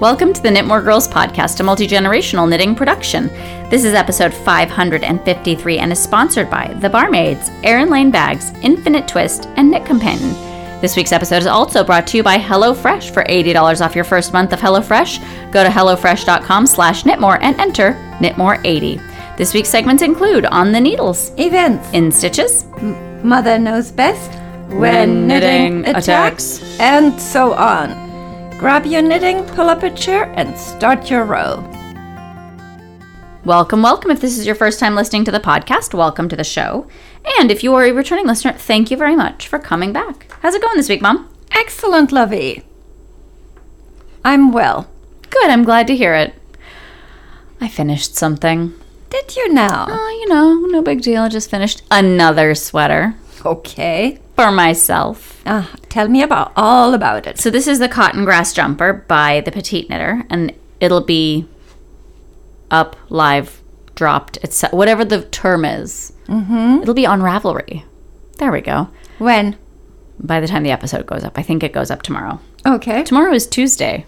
[0.00, 3.28] Welcome to the Knitmore Girls podcast, a multi generational knitting production.
[3.70, 9.46] This is episode 553 and is sponsored by The Barmaids, Erin Lane Bags, Infinite Twist,
[9.56, 10.34] and Knit Companion.
[10.82, 13.10] This week's episode is also brought to you by HelloFresh.
[13.10, 17.92] For $80 off your first month of HelloFresh, go to HelloFresh.com slash Knitmore and enter
[18.18, 19.38] Knitmore80.
[19.38, 21.88] This week's segments include On the Needles, Events.
[21.94, 22.66] In Stitches,
[23.24, 24.30] Mother knows best.
[24.68, 26.78] When knitting attacks.
[26.80, 28.05] And so on.
[28.58, 31.62] Grab your knitting, pull up a chair, and start your row.
[33.44, 34.10] Welcome, welcome.
[34.10, 36.86] If this is your first time listening to the podcast, welcome to the show.
[37.38, 40.32] And if you are a returning listener, thank you very much for coming back.
[40.40, 41.28] How's it going this week, Mom?
[41.52, 42.62] Excellent, Lovey.
[44.24, 44.88] I'm well.
[45.28, 46.34] Good, I'm glad to hear it.
[47.60, 48.72] I finished something.
[49.10, 49.86] Did you now?
[49.88, 51.22] Oh, you know, no big deal.
[51.22, 54.18] I just finished another sweater Okay.
[54.36, 55.42] For myself.
[55.46, 57.38] Ah, tell me about all about it.
[57.38, 61.48] So this is the cotton grass jumper by the Petite Knitter, and it'll be
[62.70, 63.62] up, live,
[63.94, 66.12] dropped, it's whatever the term is.
[66.26, 66.82] Mm-hmm.
[66.82, 67.84] It'll be on Ravelry.
[68.38, 68.88] There we go.
[69.18, 69.56] When?
[70.20, 72.40] By the time the episode goes up, I think it goes up tomorrow.
[72.66, 73.02] Okay.
[73.02, 74.04] Tomorrow is Tuesday,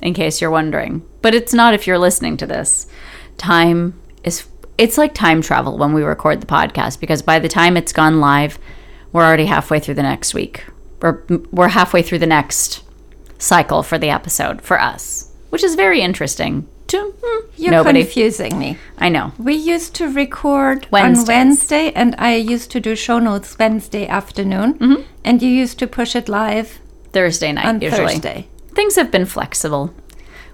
[0.00, 1.06] in case you're wondering.
[1.20, 2.86] But it's not if you're listening to this.
[3.38, 4.46] Time is
[4.78, 8.20] it's like time travel when we record the podcast because by the time it's gone
[8.20, 8.58] live,
[9.12, 10.64] we're already halfway through the next week.
[11.00, 12.82] We're we're halfway through the next
[13.38, 18.02] cycle for the episode for us, which is very interesting to hmm, You're nobody.
[18.02, 18.76] confusing me.
[18.98, 19.32] I know.
[19.38, 21.28] We used to record Wednesdays.
[21.28, 25.02] on Wednesday, and I used to do show notes Wednesday afternoon, Mm-hmm.
[25.24, 26.78] and you used to push it live
[27.12, 28.14] Thursday night on usually.
[28.14, 28.48] Thursday.
[28.74, 29.92] Things have been flexible.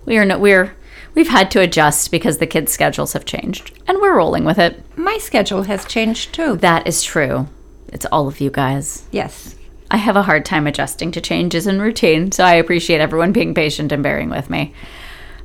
[0.05, 0.75] We are no, we're
[1.15, 4.83] we've had to adjust because the kids' schedules have changed, and we're rolling with it.
[4.97, 6.57] My schedule has changed too.
[6.57, 7.49] That is true.
[7.89, 9.07] It's all of you guys.
[9.11, 9.55] Yes.
[9.91, 13.55] I have a hard time adjusting to changes in routine, so I appreciate everyone being
[13.55, 14.75] patient and bearing with me.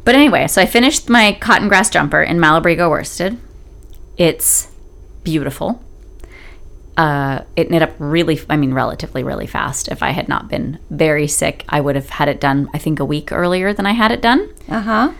[0.03, 3.37] But anyway, so I finished my cotton grass jumper in Malabrigo worsted.
[4.17, 4.69] It's
[5.23, 5.81] beautiful.
[6.97, 9.87] Uh, it knit up really, I mean, relatively really fast.
[9.87, 12.99] If I had not been very sick, I would have had it done, I think,
[12.99, 15.13] a week earlier than I had it done Uh huh.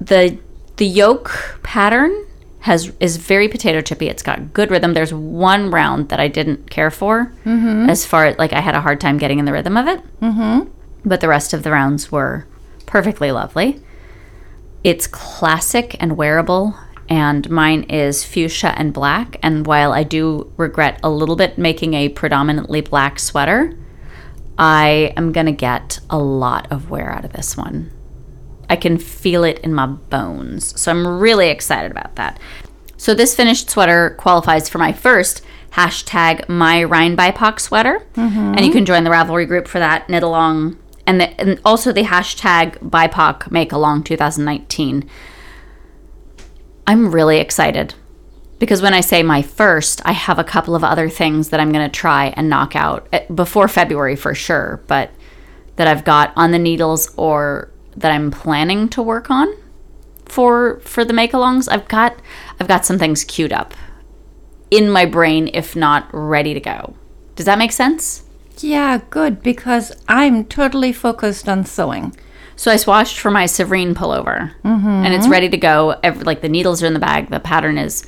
[0.00, 0.36] the
[0.76, 2.26] the yoke pattern
[2.60, 4.08] has is very potato chippy.
[4.08, 4.92] It's got good rhythm.
[4.94, 7.32] There's one round that I didn't care for,
[7.90, 10.00] as far as like I had a hard time getting in the rhythm of it.
[10.20, 10.68] Mm-hmm.
[11.04, 12.46] But the rest of the rounds were
[12.86, 13.80] perfectly lovely.
[14.84, 16.74] It's classic and wearable,
[17.08, 19.38] and mine is fuchsia and black.
[19.42, 23.76] And while I do regret a little bit making a predominantly black sweater,
[24.58, 27.90] I am gonna get a lot of wear out of this one.
[28.70, 30.80] I can feel it in my bones.
[30.80, 32.38] So I'm really excited about that.
[32.96, 35.42] So this finished sweater qualifies for my first
[35.72, 38.06] hashtag my Rhine BIPOC sweater.
[38.56, 40.78] And you can join the Ravelry group for that, knit along.
[41.06, 45.08] And, the, and also the hashtag BIPOC make along 2019.
[46.86, 47.94] I'm really excited
[48.58, 51.72] because when I say my first, I have a couple of other things that I'm
[51.72, 55.10] going to try and knock out eh, before February for sure, but
[55.76, 59.54] that I've got on the needles or that I'm planning to work on
[60.26, 61.68] for for the make-alongs.
[61.70, 62.20] I've got
[62.58, 63.74] I've got some things queued up
[64.70, 66.94] in my brain if not ready to go.
[67.36, 68.24] Does that make sense?
[68.58, 72.14] Yeah, good, because I'm totally focused on sewing.
[72.56, 74.86] So I swatched for my Severine pullover, mm-hmm.
[74.86, 75.98] and it's ready to go.
[76.02, 77.30] Every, like the needles are in the bag.
[77.30, 78.06] The pattern is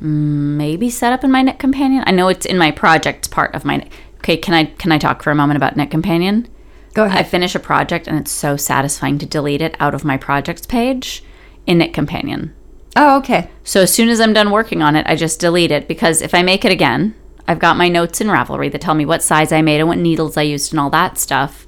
[0.00, 2.02] maybe set up in my Knit Companion.
[2.06, 3.88] I know it's in my projects part of my.
[4.16, 6.48] Okay, can I can I talk for a moment about Knit Companion?
[6.94, 7.18] Go ahead.
[7.18, 10.64] I finish a project and it's so satisfying to delete it out of my projects
[10.64, 11.24] page
[11.66, 12.54] in Knit Companion.
[12.96, 13.50] oh, okay.
[13.64, 16.34] So as soon as I'm done working on it, I just delete it because if
[16.34, 17.14] I make it again,
[17.48, 19.98] I've got my notes in Ravelry that tell me what size I made and what
[19.98, 21.66] needles I used and all that stuff.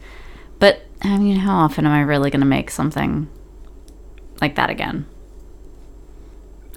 [0.59, 3.29] But I mean, how often am I really going to make something
[4.41, 5.07] like that again?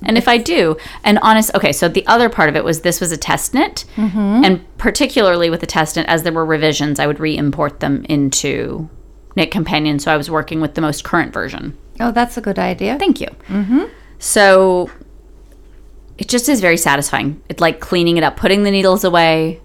[0.03, 3.01] And if I do, and honest, okay, so the other part of it was this
[3.01, 4.43] was a test knit, mm-hmm.
[4.45, 8.05] and particularly with the test knit, as there were revisions, I would re import them
[8.07, 8.89] into
[9.35, 9.99] Knit Companion.
[9.99, 11.77] So I was working with the most current version.
[11.99, 12.97] Oh, that's a good idea.
[12.97, 13.27] Thank you.
[13.47, 13.83] Mm-hmm.
[14.19, 14.89] So
[16.17, 17.41] it just is very satisfying.
[17.49, 19.61] It's like cleaning it up, putting the needles away,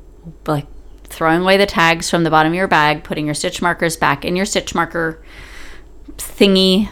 [0.47, 0.67] like
[1.05, 4.25] throwing away the tags from the bottom of your bag, putting your stitch markers back
[4.25, 5.23] in your stitch marker
[6.17, 6.89] thingy.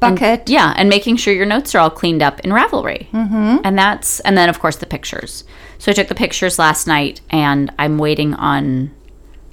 [0.00, 0.48] Bucket.
[0.48, 3.08] Yeah, and making sure your notes are all cleaned up in Ravelry.
[3.10, 3.58] Mm-hmm.
[3.64, 5.44] And that's, and then of course the pictures.
[5.78, 8.90] So I took the pictures last night, and I'm waiting on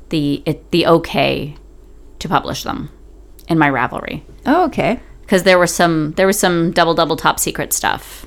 [0.09, 1.55] the it, the okay
[2.19, 2.89] to publish them
[3.49, 5.01] in my Ravelry Oh, okay.
[5.21, 8.25] because there was some there was some double double top secret stuff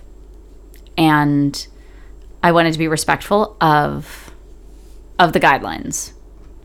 [0.99, 1.67] and
[2.43, 4.31] i wanted to be respectful of
[5.19, 6.13] of the guidelines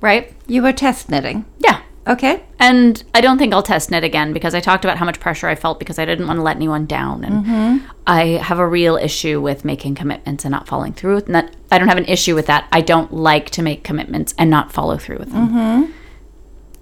[0.02, 1.46] right You were test knitting.
[1.60, 2.44] yeah Okay.
[2.60, 5.48] And I don't think I'll test knit again because I talked about how much pressure
[5.48, 7.24] I felt because I didn't want to let anyone down.
[7.24, 7.88] And mm-hmm.
[8.06, 11.56] I have a real issue with making commitments and not following through with that.
[11.72, 12.68] I don't have an issue with that.
[12.72, 15.50] I don't like to make commitments and not follow through with them.
[15.50, 15.92] Mm-hmm.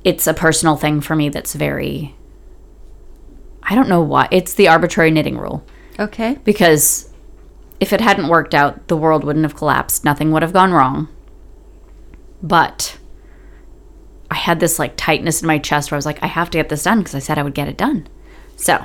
[0.04, 2.16] It's a personal thing for me that's very,
[3.64, 4.28] I don't know why.
[4.30, 5.66] It's the arbitrary knitting rule
[5.98, 6.38] Okay.
[6.44, 7.10] because
[7.80, 10.04] if it hadn't worked out, the world wouldn't have collapsed.
[10.04, 11.08] Nothing would have gone wrong.
[12.42, 12.98] But
[14.34, 16.58] I had this like tightness in my chest where I was like, I have to
[16.58, 18.08] get this done because I said I would get it done.
[18.56, 18.84] So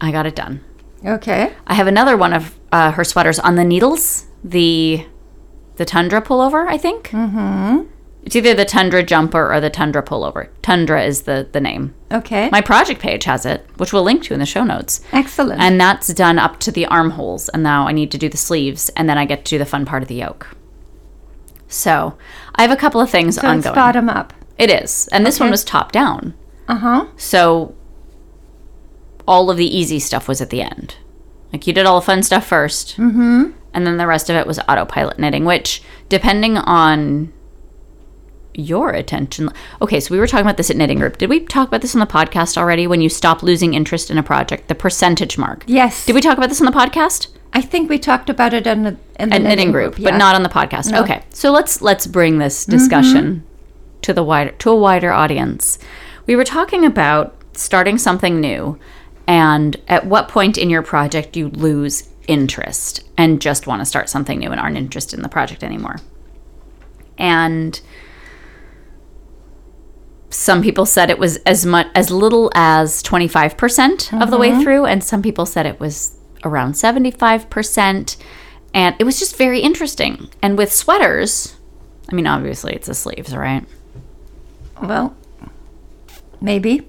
[0.00, 0.60] I got it done.
[1.04, 1.52] Okay.
[1.66, 5.04] I have another one of uh, her sweaters on the needles, the
[5.76, 7.08] the tundra pullover, I think.
[7.08, 7.88] Mm-hmm.
[8.22, 10.46] It's either the tundra jumper or the tundra pullover.
[10.62, 11.92] Tundra is the the name.
[12.12, 12.50] Okay.
[12.50, 15.00] My project page has it, which we'll link to in the show notes.
[15.10, 15.60] Excellent.
[15.60, 17.48] And that's done up to the armholes.
[17.48, 19.66] And now I need to do the sleeves, and then I get to do the
[19.66, 20.56] fun part of the yoke.
[21.72, 22.16] So
[22.54, 24.32] I have a couple of things so it's bottom up.
[24.58, 25.08] It is.
[25.08, 26.34] And this one was top down.
[26.68, 27.06] Uh huh.
[27.16, 27.74] So
[29.26, 30.96] all of the easy stuff was at the end.
[31.52, 33.50] Like you did all the fun stuff 1st mm-hmm.
[33.74, 37.32] and then the rest of it was autopilot knitting, which depending on
[38.54, 39.50] your attention.
[39.80, 41.18] Okay, so we were talking about this at Knitting Group.
[41.18, 42.86] Did we talk about this on the podcast already?
[42.86, 45.64] When you stop losing interest in a project, the percentage mark.
[45.66, 46.04] Yes.
[46.06, 47.28] Did we talk about this on the podcast?
[47.52, 50.10] I think we talked about it in the, in the At knitting group, yeah.
[50.10, 50.90] but not on the podcast.
[50.90, 51.02] No.
[51.02, 52.72] Okay, so let's let's bring this mm-hmm.
[52.72, 53.46] discussion
[54.02, 55.78] to the wider to a wider audience.
[56.26, 58.78] We were talking about starting something new,
[59.26, 64.08] and at what point in your project you lose interest and just want to start
[64.08, 65.96] something new and aren't interested in the project anymore.
[67.18, 67.80] And
[70.30, 74.62] some people said it was as much as little as 25% of the way mm-hmm.
[74.62, 78.16] through and some people said it was around 75%
[78.74, 80.30] and it was just very interesting.
[80.42, 81.56] And with sweaters
[82.10, 83.64] i mean obviously it's the sleeves right?
[84.82, 85.16] Well,
[86.40, 86.86] maybe.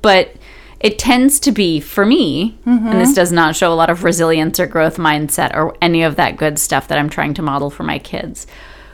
[0.00, 0.34] but
[0.78, 3.14] it tends to be for me and this mm-hmm.
[3.14, 6.58] does not show a lot of resilience or growth mindset or any of that good
[6.58, 8.46] stuff that i'm trying to model for my kids.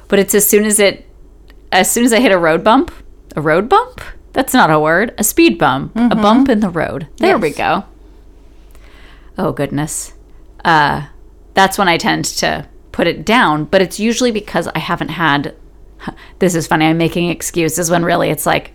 [0.09, 1.05] But it's as soon as it
[1.73, 2.93] as soon as i hit a road bump
[3.37, 4.01] a road bump?
[4.33, 5.15] That's not a word.
[5.19, 5.95] A speed bump.
[5.95, 6.23] A mm-hmm.
[6.23, 7.07] bump in the road.
[7.19, 7.85] There we go
[9.39, 10.13] oh goodness
[10.65, 11.07] uh
[11.55, 15.55] that's when i tend to put it down but it's usually because i haven't had
[16.39, 18.73] this is funny i'm making excuses when really it's like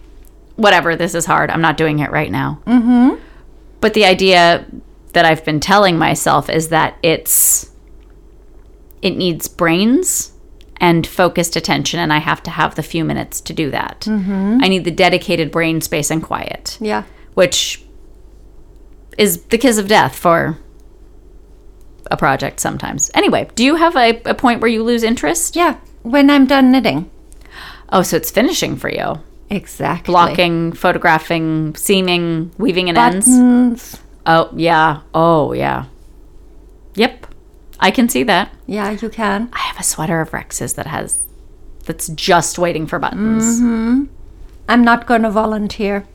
[0.55, 3.19] whatever this is hard i'm not doing it right now mm-hmm.
[3.79, 4.65] but the idea
[5.13, 7.71] that i've been telling myself is that it's
[9.01, 10.31] it needs brains
[10.77, 14.59] and focused attention and i have to have the few minutes to do that mm-hmm.
[14.61, 17.03] i need the dedicated brain space and quiet Yeah.
[17.33, 17.81] which
[19.21, 20.57] is the kiss of death for
[22.09, 23.12] a project sometimes.
[23.13, 25.56] Anyway, do you have a, a point where you lose interest?
[25.56, 25.77] Yeah.
[26.01, 27.09] When I'm done knitting.
[27.89, 29.21] Oh, so it's finishing for you.
[29.51, 30.12] Exactly.
[30.12, 33.27] Blocking, photographing, seaming, weaving in ends.
[33.27, 34.00] Buttons.
[34.25, 35.01] Oh, yeah.
[35.13, 35.85] Oh, yeah.
[36.95, 37.27] Yep.
[37.79, 38.51] I can see that.
[38.65, 39.50] Yeah, you can.
[39.53, 41.27] I have a sweater of Rex's that has
[41.85, 43.59] that's just waiting for buttons.
[43.59, 44.06] Mm-hmm.
[44.68, 46.07] I'm not going to volunteer.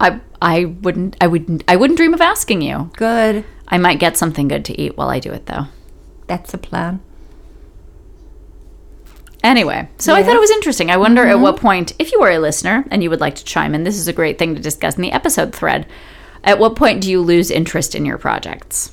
[0.00, 2.90] I I wouldn't I wouldn't I wouldn't dream of asking you.
[2.96, 3.44] Good.
[3.68, 5.66] I might get something good to eat while I do it though.
[6.26, 7.00] That's a plan.
[9.42, 10.90] Anyway, so I thought it was interesting.
[10.90, 11.42] I wonder at mm-hmm.
[11.42, 13.98] what point, if you are a listener and you would like to chime in, this
[13.98, 15.86] is a great thing to discuss in the episode thread.
[16.44, 18.92] At what point do you lose interest in your projects?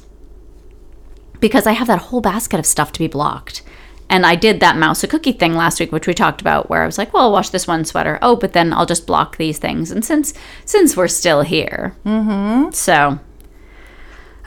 [1.42, 3.62] Because I have that whole basket of stuff to be blocked.
[4.10, 6.82] And I did that mouse a cookie thing last week, which we talked about, where
[6.82, 8.18] I was like, "Well, I'll wash this one sweater.
[8.22, 10.34] Oh, but then I'll just block these things." And since
[10.66, 12.72] since we're still here, mm-hmm.
[12.72, 13.20] so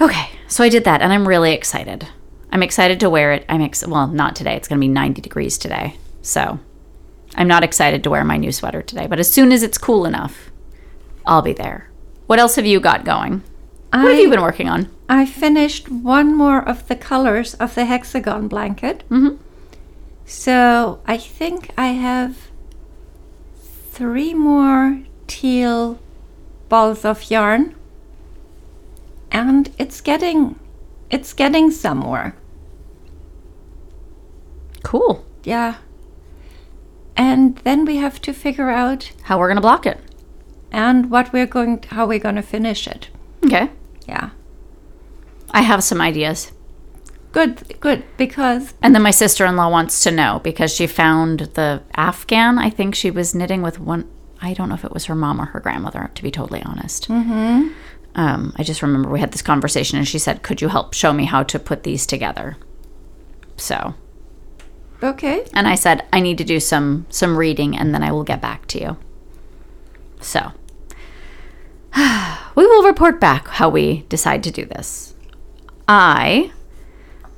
[0.01, 2.09] okay, so I did that, and I'm really excited.
[2.53, 3.45] I'm excited to wear it.
[3.49, 4.57] I'm ex- well, not today.
[4.57, 6.59] It's going to be 90 degrees today, so
[7.37, 9.07] I'm not excited to wear my new sweater today.
[9.07, 10.51] But as soon as it's cool enough,
[11.27, 11.91] I'll be there.
[12.27, 13.43] What else have you got going?
[13.93, 14.89] What have you been working on?
[15.09, 19.03] I finished one more of the colors of the hexagon blanket.
[19.11, 19.39] Mhm.
[20.31, 22.51] So I think I have
[23.91, 25.99] three more teal
[26.69, 27.75] balls of yarn.
[29.33, 30.59] And it's getting
[31.11, 32.37] it's getting somewhere.
[34.85, 35.25] Cool.
[35.43, 35.79] Yeah.
[37.17, 39.99] And then we have to figure out How we're gonna block it?
[40.71, 43.09] and what we're going how we're going to finish it.
[43.45, 43.69] Okay.
[44.07, 44.31] Yeah.
[45.51, 46.53] I have some ideas.
[47.33, 51.41] Good, good because And then my sister in law wants to know because she found
[51.55, 52.59] the Afghan.
[52.59, 54.11] I think she was knitting with one.
[54.43, 57.09] I don't know if it was her mom or her grandmother, to be totally honest.
[57.09, 57.69] Mm-hmm.
[58.17, 61.13] Um, I just remember we had this conversation and she said, Could you help show
[61.13, 62.57] me how to put these together?
[63.57, 63.95] So
[65.03, 65.47] Okay.
[65.55, 68.41] and I said I need to do some some reading and then I will get
[68.41, 68.97] back to you.
[70.21, 70.53] So
[72.55, 75.15] we will report back how we decide to do this.
[75.87, 76.53] I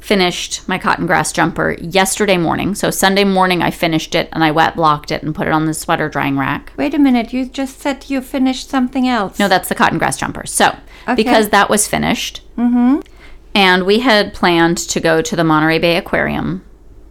[0.02, 2.74] finished my cotton grass jumper yesterday morning.
[2.74, 5.66] So Sunday morning I finished it and I wet blocked it and put it on
[5.66, 6.72] the sweater drying rack.
[6.76, 7.32] Wait a minute.
[7.32, 9.38] You just said you finished something else.
[9.38, 10.44] No, that's the cotton grass jumper.
[10.44, 11.14] So, Okay.
[11.14, 13.00] because that was finished, mm-hmm.
[13.54, 16.64] and we had planned to go to the Monterey Bay Aquarium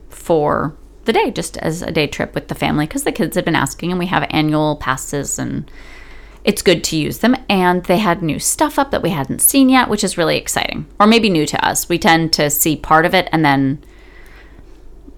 [0.09, 3.43] for the day, just as a day trip with the family, because the kids had
[3.43, 5.69] been asking, and we have annual passes, and
[6.43, 7.35] it's good to use them.
[7.49, 10.87] And they had new stuff up that we hadn't seen yet, which is really exciting,
[10.99, 11.87] or maybe new to us.
[11.89, 13.83] We tend to see part of it and then.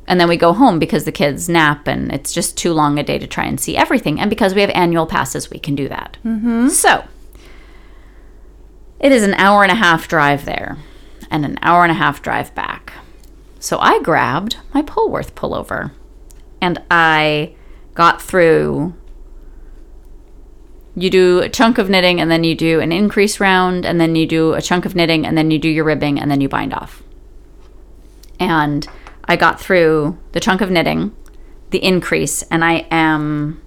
[0.06, 3.03] And then we go home because the kids nap and it's just too long a
[3.03, 4.20] day to try and see everything.
[4.20, 6.18] And because we have annual passes, we can do that.
[6.25, 6.68] Mm-hmm.
[6.68, 7.06] So,
[9.00, 10.77] it is an hour and a half drive there
[11.32, 12.94] and an hour and a half drive back.
[13.60, 15.92] So I grabbed my Polworth pullover
[16.62, 17.56] and I
[17.94, 18.94] got through.
[20.96, 24.16] You do a chunk of knitting and then you do an increase round and then
[24.16, 26.48] you do a chunk of knitting and then you do your ribbing and then you
[26.48, 27.02] bind off.
[28.40, 28.88] And
[29.26, 31.16] I got through the chunk of knitting,
[31.72, 33.62] the increase, and I am,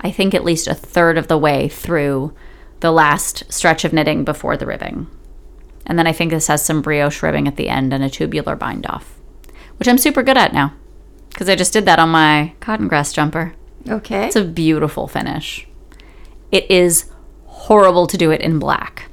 [0.00, 2.34] I think, at least a third of the way through
[2.80, 5.08] the last stretch of knitting before the ribbing.
[5.84, 8.56] And then I think this has some brioche ribbing at the end and a tubular
[8.56, 9.18] bind off,
[9.78, 10.72] which I'm super good at now
[11.32, 13.54] because I just did that on my cotton grass jumper.
[13.88, 14.26] Okay.
[14.26, 15.66] It's a beautiful finish.
[16.52, 17.10] It is
[17.46, 19.10] horrible to do it in black.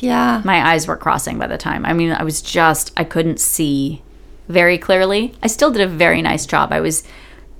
[0.00, 0.42] yeah.
[0.44, 1.86] My eyes were crossing by the time.
[1.86, 4.02] I mean, I was just, I couldn't see
[4.48, 5.34] very clearly.
[5.42, 6.72] I still did a very nice job.
[6.72, 7.04] I was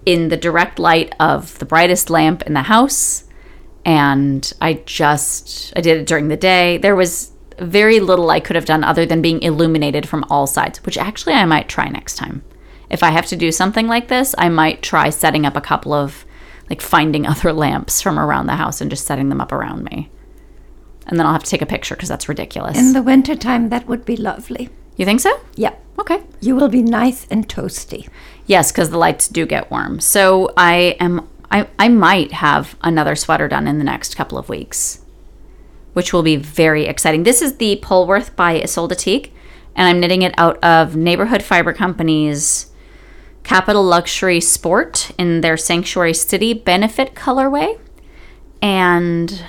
[0.04, 3.24] in the direct light of the brightest lamp in the house
[3.84, 6.78] and I just I did it during the day.
[6.78, 10.82] There was very little I could have done other than being illuminated from all sides,
[10.84, 12.42] which actually I might try next time.
[12.88, 15.92] If I have to do something like this, I might try setting up a couple
[15.92, 16.24] of
[16.70, 20.08] like finding other lamps from around the house and just setting them up around me.
[21.06, 22.78] And then I'll have to take a picture because that's ridiculous.
[22.78, 24.70] In the wintertime, that would be lovely.
[24.96, 25.40] you think so?
[25.56, 25.74] Yeah.
[25.98, 26.22] Okay.
[26.40, 28.08] You will be nice and toasty.
[28.46, 30.00] Yes, because the lights do get warm.
[30.00, 34.48] So I am I, I might have another sweater done in the next couple of
[34.48, 35.04] weeks,
[35.94, 37.24] which will be very exciting.
[37.24, 39.32] This is the Polworth by Isolda Teague,
[39.74, 42.69] and I'm knitting it out of Neighborhood Fiber Company's
[43.50, 47.80] Capital Luxury Sport in their Sanctuary City Benefit colorway.
[48.62, 49.44] And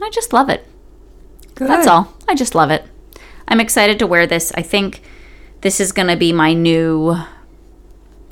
[0.00, 0.64] I just love it.
[1.56, 1.66] Good.
[1.66, 2.14] That's all.
[2.28, 2.84] I just love it.
[3.48, 4.52] I'm excited to wear this.
[4.54, 5.02] I think
[5.62, 7.16] this is going to be my new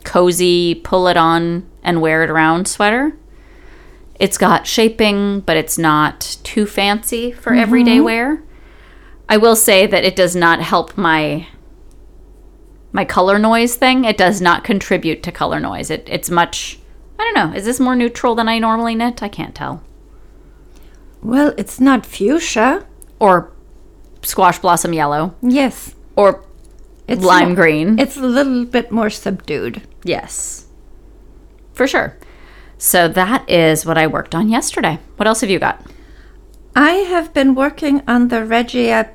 [0.04, 3.16] cozy, pull it on and wear it around sweater.
[4.20, 8.04] It's got shaping, but it's not too fancy for everyday mm-hmm.
[8.04, 8.42] wear.
[9.28, 11.48] I will say that it does not help my
[12.92, 14.04] my color noise thing.
[14.04, 15.90] It does not contribute to color noise.
[15.90, 16.78] It, it's much
[17.18, 17.56] I don't know.
[17.56, 19.22] Is this more neutral than I normally knit?
[19.22, 19.82] I can't tell.
[21.22, 22.84] Well, it's not fuchsia.
[23.20, 23.52] Or
[24.22, 25.94] squash blossom yellow Yes.
[26.16, 26.44] or
[27.06, 27.98] It's lime green.
[27.98, 29.82] It's a little bit more subdued.
[30.04, 30.66] Yes.
[31.74, 32.16] For sure.
[32.78, 34.98] So that is what I worked on yesterday.
[35.16, 35.86] What else have you got?
[36.74, 39.10] I have been working on the Regia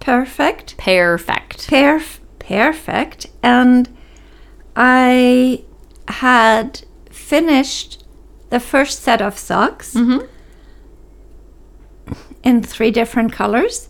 [0.00, 0.76] Pairfect.
[0.78, 1.68] Perfect.
[1.68, 2.19] Perf-
[2.54, 3.26] perfect.
[3.42, 3.88] And
[4.76, 5.62] I
[6.08, 8.04] had finished
[8.50, 10.26] the first set of socks Mhm.
[12.42, 13.88] in three different colors.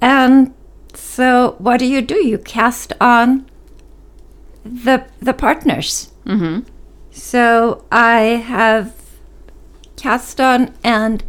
[0.00, 0.52] And
[0.94, 2.16] so what do you do?
[2.30, 3.44] You cast on
[4.64, 6.12] the the partners.
[6.26, 6.60] Mm-hmm.
[7.10, 8.18] So I
[8.54, 8.92] have
[9.96, 11.22] cast on and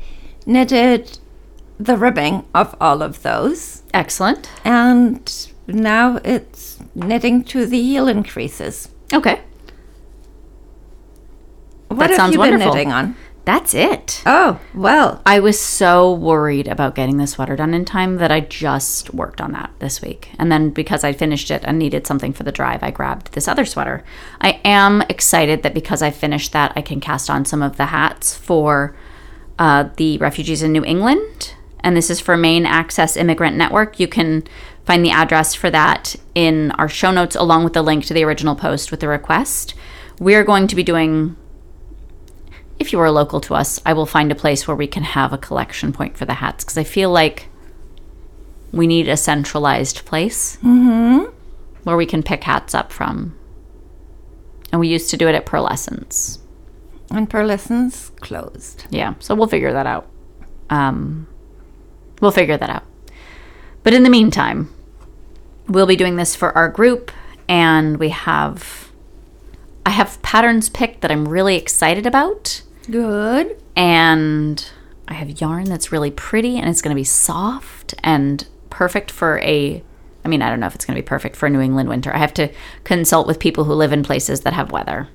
[0.46, 1.20] knitted
[1.80, 3.84] the ribbing of all of those.
[3.94, 4.44] Excellent.
[4.64, 5.20] And
[5.68, 6.53] now it's
[6.96, 8.90] knitting to the heel increases.
[9.14, 9.42] Okay.
[11.88, 12.66] What That have sounds you wonderful.
[12.72, 13.16] been knitting on?
[13.46, 14.24] That's it.
[14.26, 18.40] Oh, well, I was so worried about getting the sweater done in time that I
[18.40, 20.30] just worked on that this week.
[20.40, 23.50] And then because I finished it and needed something for the drive, I grabbed this
[23.50, 24.06] other sweater.
[24.40, 27.88] I am excited that because I finished that, I can cast on some of the
[27.88, 28.96] hats for
[29.60, 31.54] uh, the refugees in New England.
[31.82, 34.00] And this is for Maine Access Immigrant Network.
[34.00, 34.46] You can
[34.86, 38.24] find the address for that in our show notes, along with the link to the
[38.24, 39.74] original post with the request.
[40.20, 41.36] We're going to be doing
[42.80, 45.32] if you are local to us, I will find a place where we can have
[45.32, 47.48] a collection point for the hats because I feel like
[48.72, 53.38] we need a centralized place where we can pick hats up from.
[54.72, 56.40] And we used to do it at Purlescence.
[57.12, 58.86] and Purlescence closed.
[58.90, 60.10] Yeah, so we'll figure that out.
[60.70, 61.28] Um,
[62.20, 62.84] we'll figure that out.
[63.84, 64.74] But in the meantime,
[65.68, 67.12] we'll be doing this for our group,
[67.48, 68.92] and we have
[69.86, 73.62] I have patterns picked that I'm really excited about Good.
[73.76, 74.66] and
[75.10, 79.40] I have yarn that's really pretty and it's going to be soft and perfect for
[79.40, 79.84] a
[80.26, 81.90] I mean, I don't know if it's going to be perfect for a New England
[81.90, 82.16] winter.
[82.16, 82.50] I have to
[82.86, 85.10] consult with people who live in places that have weather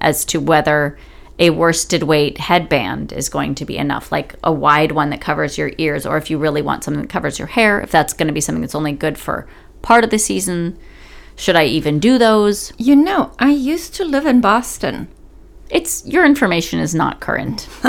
[0.00, 0.96] as to whether
[1.40, 5.56] a worsted weight headband is going to be enough, like a wide one that covers
[5.56, 8.26] your ears, or if you really want something that covers your hair, if that's going
[8.28, 9.48] to be something that's only good for
[9.80, 10.78] part of the season.
[11.36, 12.74] Should I even do those?
[12.76, 15.08] You know, I used to live in Boston.
[15.70, 17.66] It's your information is not current.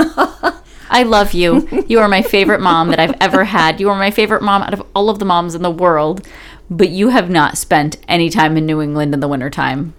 [0.90, 1.68] I love you.
[1.88, 3.82] You are my favorite mom that I've ever had.
[3.82, 6.26] You are my favorite mom out of all of the moms in the world,
[6.70, 9.94] but you have not spent any time in New England in the wintertime.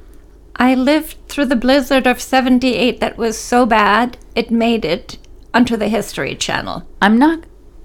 [0.57, 5.19] I lived through the blizzard of 78 that was so bad it made it
[5.55, 6.87] onto the History Channel.
[7.01, 7.45] I'm not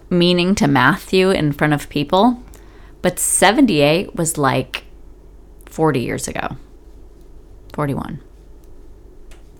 [0.09, 2.43] meaning to math you in front of people,
[3.01, 4.83] but 78 was like
[5.65, 6.57] 40 years ago.
[7.73, 8.21] 41.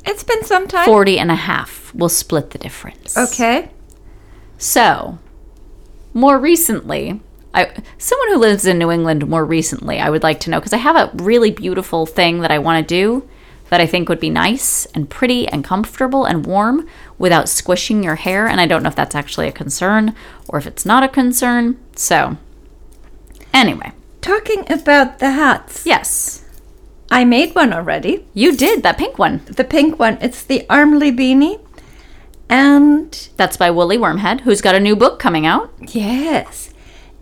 [0.06, 0.86] It's been some time.
[0.86, 1.94] 40 and a half.
[1.94, 3.18] We'll split the difference.
[3.18, 3.70] Okay.
[4.58, 5.20] So,
[6.14, 7.22] more recently,
[7.54, 10.74] I, someone who lives in New England more recently, I would like to know because
[10.74, 13.27] I have a really beautiful thing that I want to do
[13.70, 16.88] that I think would be nice and pretty and comfortable and warm
[17.18, 18.48] without squishing your hair.
[18.48, 20.16] And I don't know if that's actually a concern
[20.48, 21.77] or if it's not a concern.
[21.96, 22.38] So,
[23.54, 25.86] anyway, Talking about the hats.
[25.86, 26.44] yes,
[27.10, 28.25] I made one already.
[28.34, 29.42] you did that pink one.
[29.46, 30.18] The pink one.
[30.22, 31.60] It's the Armley beanie.
[32.50, 35.72] And That's by Woolly Wormhead, who's got a new book coming out.
[35.94, 36.70] yes.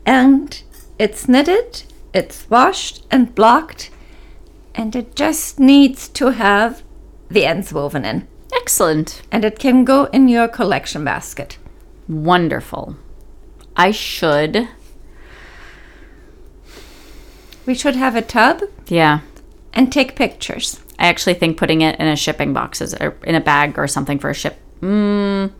[0.05, 0.61] And
[0.99, 1.83] it's knitted,
[2.13, 3.89] it's washed and blocked,
[4.73, 6.83] and it just needs to have
[7.29, 8.27] the ends woven in.
[8.55, 9.21] Excellent.
[9.31, 11.57] And it can go in your collection basket.
[12.07, 12.95] Wonderful.
[13.75, 14.67] I should.
[17.65, 19.21] We should have a tub Yeah.
[19.73, 20.79] and take pictures.
[20.99, 23.87] I actually think putting it in a shipping box is or in a bag or
[23.87, 25.51] something for a ship mm,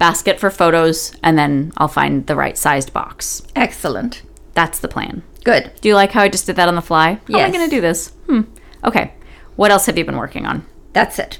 [0.00, 3.42] basket for photos, and then I'll find the right sized box.
[3.54, 4.22] Excellent.
[4.54, 5.22] That's the plan.
[5.44, 5.70] Good.
[5.80, 7.12] Do you like how I just did that on the fly?
[7.12, 7.52] How am I Yes.
[7.52, 8.08] going to do this?
[8.26, 8.40] Hmm.
[8.82, 9.12] Okay.
[9.56, 10.66] What else have you been working on?
[10.92, 11.38] That's it.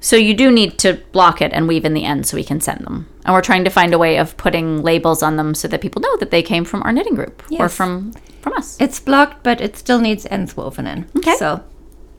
[0.00, 2.60] So you do need to block it and weave in the end so we can
[2.60, 3.08] send them.
[3.24, 6.02] And we're trying to find a way of putting labels on them so that people
[6.02, 8.76] know that they came from our knitting group or from from us.
[8.80, 11.06] It's blocked, but it still needs ends woven in.
[11.18, 11.36] Okay.
[11.36, 11.62] So,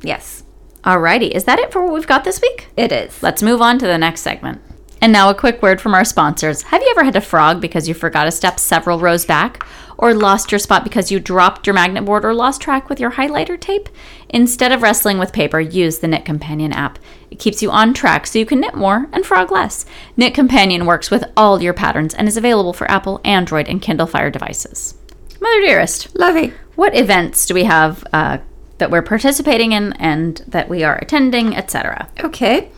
[0.02, 0.44] yes,
[0.86, 2.68] Alrighty, is that it for what we've got this week?
[2.78, 3.22] it is.
[3.22, 4.62] Let's move on to the next segment.
[5.04, 6.62] And now a quick word from our sponsors.
[6.62, 9.68] Have you ever had to frog because you forgot a step several rows back?
[9.98, 13.12] Or lost your spot because you dropped your magnet board or lost track with your
[13.12, 13.90] highlighter tape?
[14.30, 17.00] Instead of wrestling with paper, use the Knit Companion app.
[17.30, 19.86] It keeps you on track so you can knit more and frog less.
[20.16, 24.08] Knit Companion works with all your patterns and is available for Apple, Android, and Kindle
[24.08, 24.96] Fire devices.
[25.42, 26.54] Mother Dearest, Lovey.
[26.76, 28.38] what events do we have uh,
[28.78, 32.08] that we're participating in and that we are attending, etc.?
[32.24, 32.72] Okay.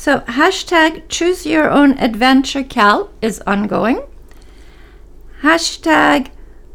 [0.00, 4.00] So, hashtag choose your own adventure Cal is ongoing.
[5.42, 6.28] Hashtag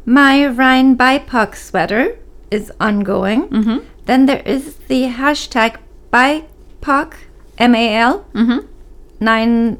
[0.04, 2.20] my Rhine BIPOC sweater
[2.52, 3.48] is ongoing.
[3.48, 3.78] Mm-hmm.
[4.04, 5.78] Then there is the hashtag
[6.12, 7.14] BIPOC
[7.58, 8.58] MAL Mm-hmm.
[9.18, 9.78] 9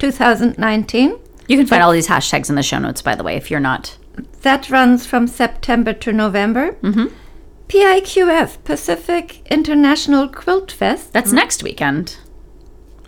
[0.00, 1.18] 2019.
[1.46, 3.60] You can find all these hashtags in the show notes, by the way, if you're
[3.60, 3.96] not.
[4.42, 6.72] That runs from September to November.
[6.82, 7.12] Mhm.
[7.68, 12.16] PIQF Pacific International Quilt Fest That's next weekend,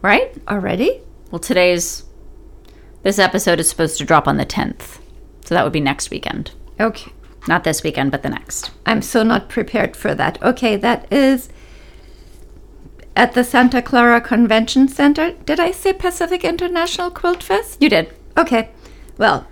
[0.02, 0.36] right?
[0.48, 1.00] already.
[1.30, 2.04] Well, today's.
[3.02, 4.98] This episode is supposed to drop on the 10th.
[5.44, 6.50] So that would be next weekend.
[6.78, 7.12] Okay.
[7.48, 8.70] Not this weekend, but the next.
[8.84, 10.42] I'm so not prepared for that.
[10.42, 11.48] Okay, that is
[13.16, 15.32] at the Santa Clara Convention Center.
[15.32, 17.78] Did I say Pacific International Quilt Fest?
[17.80, 18.12] You did.
[18.36, 18.70] Okay,
[19.16, 19.46] well,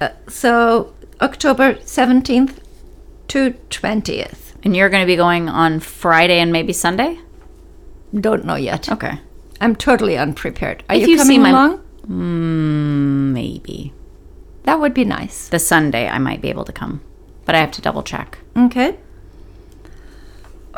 [0.00, 2.58] uh, so October 17th
[3.28, 4.54] to 20th.
[4.64, 7.18] And you're going to be going on Friday and maybe Sunday?
[8.14, 8.90] Don't know yet.
[8.90, 9.20] Okay.
[9.60, 10.84] I'm totally unprepared.
[10.88, 11.78] Are If you coming along?
[12.06, 13.92] Mm, maybe.
[14.64, 15.48] That would be nice.
[15.48, 17.00] The Sunday, I might be able to come.
[17.44, 18.38] But I have to double check.
[18.56, 18.96] Okay.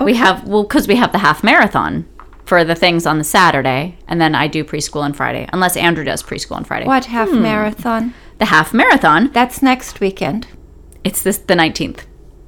[0.01, 2.07] We have, well, because we have the half marathon
[2.45, 3.97] for the things on the Saturday.
[4.09, 6.87] And then I do preschool on Friday, unless Andrew does preschool on Friday.
[6.87, 8.15] What half marathon?
[8.39, 10.47] The half marathon That's next weekend.
[11.05, 12.01] It's this the 19th.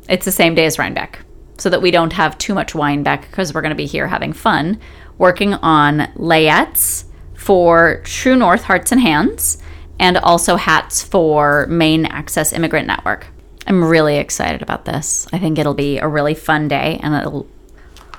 [0.09, 1.21] It's the same day as Rhinebeck.
[1.59, 4.09] So that we don't have too much wine back because we're going to be here
[4.09, 4.79] having fun
[5.19, 9.59] working on layettes for True North Hearts and Hands
[9.99, 13.29] and also hats for Maine Access Immigrant Network.
[13.67, 15.27] I'm really excited about this.
[15.33, 17.49] I think it'll be a really fun day and it'll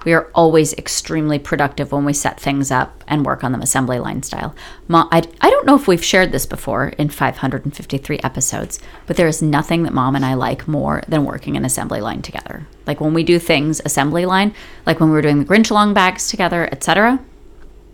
[0.07, 3.99] We are always extremely productive when we set things up and work on them assembly
[3.99, 4.55] line style.
[4.87, 9.27] Mom, I, I don't know if we've shared this before in 553 episodes, but there
[9.27, 12.65] is nothing that mom and I like more than working an assembly line together.
[12.85, 15.93] Like when we do things assembly line, like when we were doing the Grinch along
[15.93, 17.19] bags together, etc.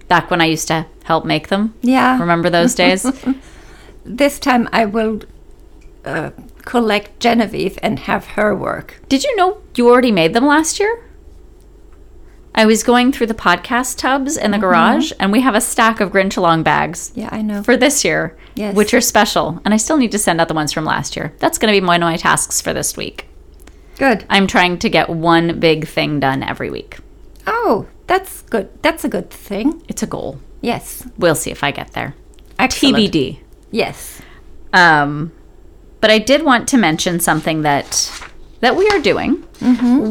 [0.07, 1.73] Back when I used to help make them.
[1.81, 2.19] Yeah.
[2.19, 3.07] Remember those days?
[4.05, 5.21] This time I will
[6.05, 9.01] uh, collect Genevieve and have her work.
[9.09, 11.03] Did you know you already made them last year?
[12.55, 15.99] I was going through the podcast tubs in the garage, and we have a stack
[15.99, 17.63] of Grinch along bags Yeah, I know.
[17.63, 18.75] for this year, Yes.
[18.75, 19.59] which are special.
[19.65, 21.33] And I still need to send out the ones from last year.
[21.39, 23.27] That's going to be one of my tasks for this week.
[23.97, 24.25] Good.
[24.29, 26.97] I'm trying to get one big thing done every week.
[27.47, 28.69] Oh, that's good.
[28.83, 29.81] That's a good thing.
[29.87, 30.39] It's a goal.
[30.61, 31.07] Yes.
[31.17, 32.13] We'll see if I get there.
[32.59, 32.97] Excellent.
[32.97, 33.39] TBD.
[33.71, 34.21] Yes.
[34.73, 35.31] Um,
[36.01, 38.11] but I did want to mention something that
[38.61, 39.43] that we are doing.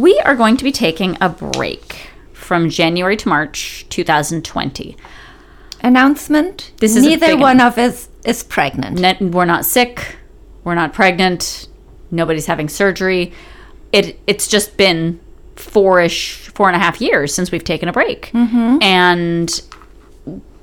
[0.00, 2.10] We are going to be taking a break
[2.52, 4.94] from January to March 2020.
[5.80, 6.70] Announcement.
[6.80, 8.98] This is a neither big one of us is pregnant.
[8.98, 10.16] Ne- we're not sick.
[10.62, 11.66] We're not pregnant.
[12.10, 13.32] Nobody's having surgery.
[13.90, 15.18] It it's just been
[15.56, 18.30] four-ish, four and a half years since we've taken a break.
[18.34, 18.82] Mm-hmm.
[18.82, 19.62] And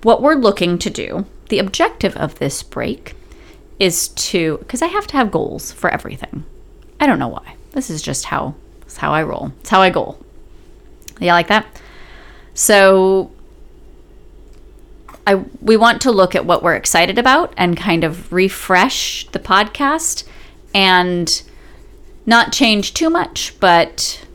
[0.04, 3.16] what we're looking to do, the objective of this break,
[3.80, 6.46] is to because I have to have goals for everything.
[7.00, 7.56] I don't know why.
[7.72, 9.54] This is just how it's how I roll.
[9.62, 10.24] It's how I goal.
[11.20, 11.79] Yeah, like that.
[12.60, 13.32] So
[15.26, 19.40] I we want to look at what we're excited about and kind of refresh the
[19.40, 20.26] podcast
[20.74, 21.42] and
[22.26, 24.26] not change too much, but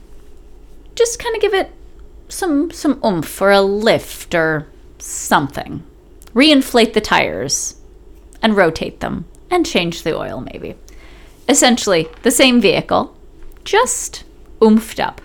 [0.94, 1.70] just kind of give it
[2.30, 5.82] some some oomph or a lift or something.
[6.32, 7.76] Reinflate the tires
[8.40, 10.76] and rotate them and change the oil maybe.
[11.46, 13.14] Essentially the same vehicle,
[13.64, 14.24] just
[14.62, 15.20] oomphed up.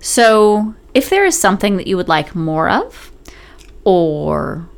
[0.00, 3.10] So, if there is something that you would like more of
[3.84, 4.68] or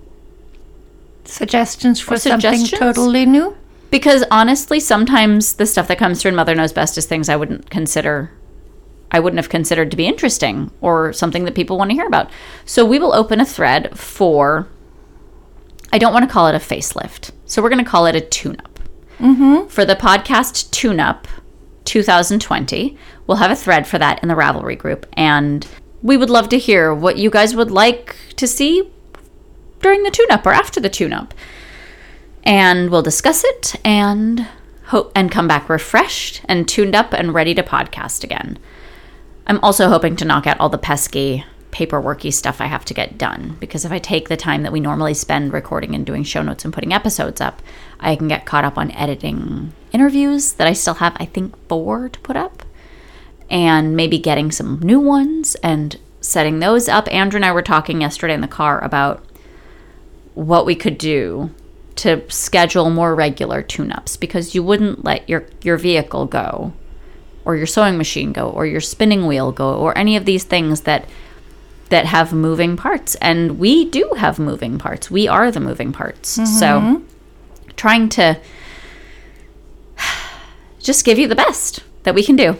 [1.24, 3.56] Suggestions for Or something totally new?
[3.90, 7.36] because honestly sometimes the stuff that comes through in mother knows best is things i
[7.36, 8.30] wouldn't consider
[9.12, 12.28] i wouldn't have considered to be interesting or something that people want to hear about.
[12.64, 14.68] So we will open a thread for
[15.92, 17.30] i don't want to call it a facelift.
[17.44, 18.80] So we're going to call it a tune-up.
[19.20, 19.68] Mm-hmm.
[19.68, 21.26] For the podcast tune-up
[21.84, 25.66] 2020 we'll have a thread for that in the ravelry group and
[26.02, 28.90] we would love to hear what you guys would like to see
[29.80, 31.34] during the tune-up or after the tune-up
[32.46, 34.46] and we'll discuss it and
[34.86, 38.56] hope and come back refreshed and tuned up and ready to podcast again.
[39.46, 43.18] I'm also hoping to knock out all the pesky paperworky stuff I have to get
[43.18, 46.40] done because if I take the time that we normally spend recording and doing show
[46.40, 47.60] notes and putting episodes up,
[48.00, 52.08] I can get caught up on editing interviews that I still have I think 4
[52.10, 52.62] to put up
[53.48, 57.12] and maybe getting some new ones and setting those up.
[57.12, 59.24] Andrew and I were talking yesterday in the car about
[60.34, 61.50] what we could do
[61.96, 66.74] to schedule more regular tune-ups because you wouldn't let your your vehicle go
[67.44, 70.82] or your sewing machine go or your spinning wheel go or any of these things
[70.82, 71.08] that
[71.88, 73.14] that have moving parts.
[73.16, 75.10] And we do have moving parts.
[75.10, 76.30] We are the moving parts.
[76.30, 77.04] So mm-hmm.
[77.76, 78.40] trying to
[80.80, 82.56] just give you the best that we can do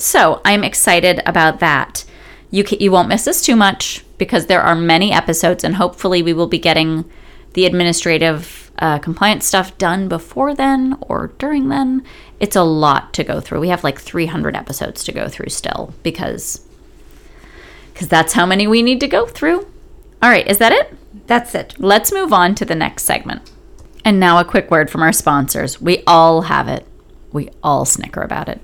[0.00, 2.04] so i'm excited about that
[2.50, 6.22] you ca you won't miss us too much because there are many episodes and hopefully
[6.22, 7.04] we will be getting
[7.54, 12.02] the administrative uh, compliance stuff done before then or during then
[12.38, 15.92] it's a lot to go through we have like 300 episodes to go through still
[16.02, 16.66] because
[17.92, 19.66] because that's how many we need to go through
[20.22, 21.74] all right is that it That's it.
[21.78, 23.50] Let's move on to the next segment.
[24.04, 25.80] And now a quick word from our sponsors.
[25.80, 26.86] We all have it.
[27.32, 28.60] We all snicker about it.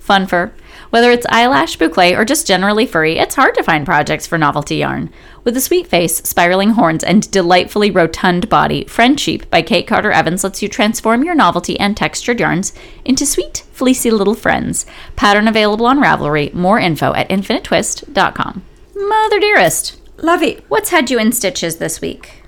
[0.00, 0.52] Fun fur.
[0.90, 4.76] Whether it's eyelash, boucle, or just generally furry, it's hard to find projects for novelty
[4.76, 5.10] yarn.
[5.44, 10.42] With a sweet face, spiraling horns, and delightfully rotund body, Friendsheep by Kate Carter Evans
[10.42, 12.72] lets you transform your novelty and textured yarns
[13.04, 14.84] into sweet, fleecy little friends.
[15.14, 16.52] Pattern available on Ravelry.
[16.52, 18.64] More info at infinitetwist.com.
[18.96, 22.40] Mother dearest, Lovey, what's had you in stitches this week?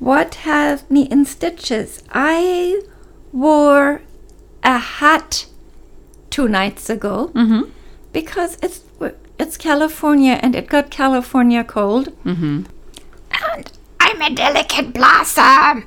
[0.00, 2.02] what has me in stitches?
[2.10, 2.80] I
[3.32, 4.00] wore
[4.64, 5.46] a hat
[6.30, 7.62] two nights ago Mm-hmm.
[8.12, 8.80] because it's
[9.38, 12.08] it's California and it got California cold.
[12.24, 12.64] Mm-hmm.
[13.30, 15.86] And I'm a delicate blossom.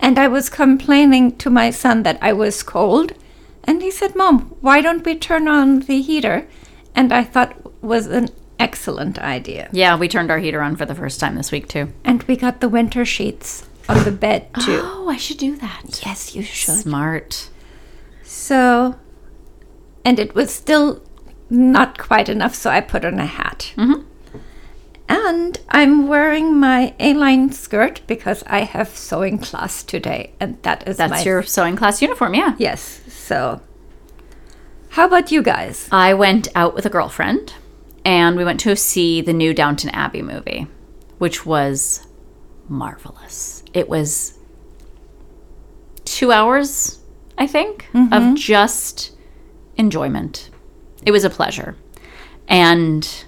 [0.00, 3.12] And I was complaining to my son that I was cold,
[3.62, 6.48] and he said, "Mom, why don't we turn on the heater?"
[6.96, 9.68] And I thought was an excellent idea.
[9.72, 11.92] Yeah, we turned our heater on for the first time this week too.
[12.04, 14.80] And we got the winter sheets on the bed too.
[14.82, 16.02] Oh, I should do that.
[16.04, 16.74] yes, you should.
[16.74, 17.48] Smart.
[18.24, 18.96] So,
[20.04, 21.02] and it was still
[21.50, 23.72] not quite enough, so I put on a hat.
[23.76, 24.02] Mm-hmm.
[25.08, 30.96] And I'm wearing my A-line skirt because I have sewing class today, and that is
[30.96, 32.54] That's your sewing class uniform, yeah.
[32.58, 33.02] yes.
[33.08, 33.60] So,
[34.90, 35.88] how about you guys?
[35.92, 37.54] I went out with a girlfriend
[38.04, 40.66] and we went to see the new Downton Abbey movie,
[41.18, 42.06] which was
[42.68, 43.62] marvelous.
[43.74, 44.38] It was
[46.04, 47.00] two hours,
[47.38, 48.34] I think, of mm-hmm.
[48.34, 49.11] just
[49.76, 50.50] enjoyment.
[51.04, 51.76] It was a pleasure.
[52.48, 53.24] And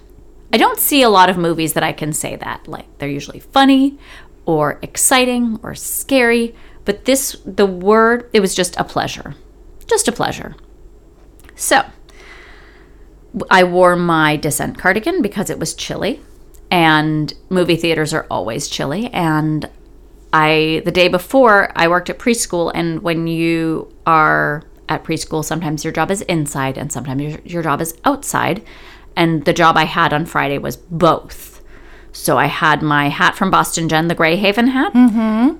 [0.53, 2.67] I don't see a lot of movies that I can say that.
[2.67, 3.97] Like, they're usually funny
[4.45, 6.55] or exciting or scary.
[6.85, 9.35] But this, the word, it was just a pleasure.
[9.87, 10.55] Just a pleasure.
[11.55, 11.83] So,
[13.49, 16.21] I wore my descent cardigan because it was chilly,
[16.71, 19.07] and movie theaters are always chilly.
[19.07, 19.69] And
[20.31, 25.83] I, the day before, I worked at preschool, and when you are at preschool, sometimes
[25.83, 28.63] your job is inside and sometimes your, your job is outside.
[29.15, 31.61] And the job I had on Friday was both.
[32.11, 34.93] So I had my hat from Boston Jen, the Grey Haven hat,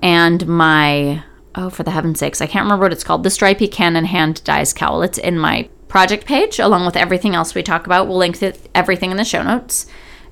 [0.02, 1.22] and my
[1.56, 3.22] oh, for the heaven's sakes, I can't remember what it's called.
[3.22, 5.02] The stripy cannon hand dyes cowl.
[5.02, 8.06] It's in my project page along with everything else we talk about.
[8.06, 9.86] We'll link to everything in the show notes.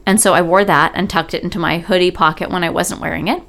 [0.07, 3.01] And so I wore that and tucked it into my hoodie pocket when I wasn't
[3.01, 3.43] wearing it.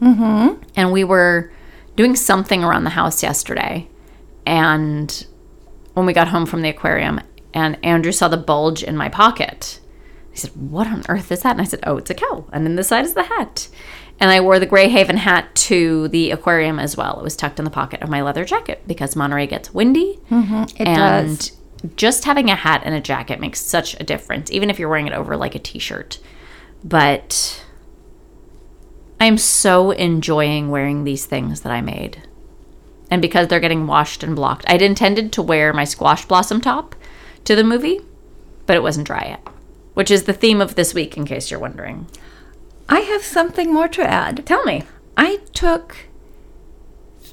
[0.00, 0.62] Mm-hmm.
[0.76, 1.50] And we were
[1.96, 3.88] doing something around the house yesterday.
[4.46, 5.26] And
[5.94, 7.20] when we got home from the aquarium,
[7.54, 9.80] and Andrew saw the bulge in my pocket.
[10.30, 11.52] He said, What on earth is that?
[11.52, 12.46] And I said, Oh, it's a cow.
[12.52, 13.68] And then the side is the hat.
[14.18, 17.18] And I wore the Grey Haven hat to the aquarium as well.
[17.18, 20.20] It was tucked in the pocket of my leather jacket because Monterey gets windy.
[20.30, 20.62] Mm-hmm.
[20.80, 21.56] It and does.
[21.96, 25.06] just having a hat and a jacket makes such a difference, even if you're wearing
[25.06, 26.18] it over like a t shirt.
[26.84, 27.64] But
[29.20, 32.26] I'm so enjoying wearing these things that I made.
[33.12, 36.94] And because they're getting washed and blocked, I'd intended to wear my squash blossom top
[37.44, 38.00] to the movie,
[38.64, 39.46] but it wasn't dry yet,
[39.92, 42.06] which is the theme of this week, in case you're wondering.
[42.88, 44.46] I have something more to add.
[44.46, 44.84] Tell me.
[45.14, 46.06] I took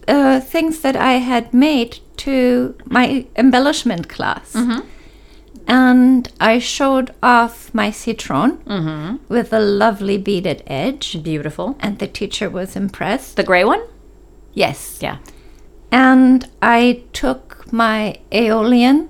[0.05, 4.53] uh, things that I had made to my embellishment class.
[5.65, 11.23] And I showed off my citron with a lovely beaded edge.
[11.23, 11.77] Beautiful.
[11.79, 13.37] And the teacher was impressed.
[13.37, 13.83] The gray one?
[14.53, 14.99] Yes.
[15.01, 15.19] Yeah.
[15.91, 19.10] And I took my Aeolian,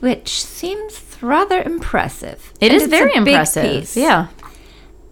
[0.00, 2.52] which seems rather impressive.
[2.60, 3.64] It And is very impressive.
[3.64, 3.96] piece.
[3.96, 4.28] Yeah.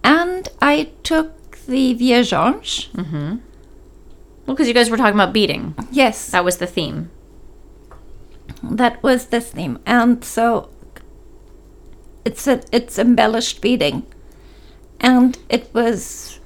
[0.04, 2.90] And I took the Viergeange.
[2.92, 3.36] Mm-hmm.
[4.46, 5.74] Well, because you guys were talking about beading.
[5.90, 6.30] Yes.
[6.30, 7.10] That was the theme.
[8.62, 10.68] that was this theme and so
[12.24, 14.04] it's a, it's embellished beading.
[15.00, 16.38] and it was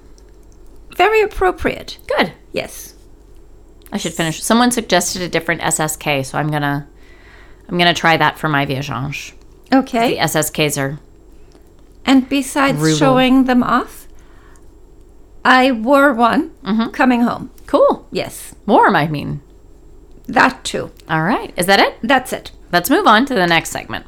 [0.96, 2.32] very appropriate Good.
[2.52, 2.94] yes
[3.92, 4.42] I should finish.
[4.42, 6.86] Someone suggested a different SSK, so I'm gonna
[7.68, 9.32] I'm gonna try that for my Viajange.
[9.72, 10.98] Okay The SSKs are
[12.04, 12.96] and besides Ruble.
[12.98, 14.06] showing them off
[15.44, 16.90] i wore one Mm-hmm.
[16.90, 18.06] coming home cool.
[18.12, 19.40] yes Warm, I mean.
[20.26, 21.52] that too All right.
[21.56, 21.96] Is that it?
[22.02, 24.06] that's it Let's move on to the next segment.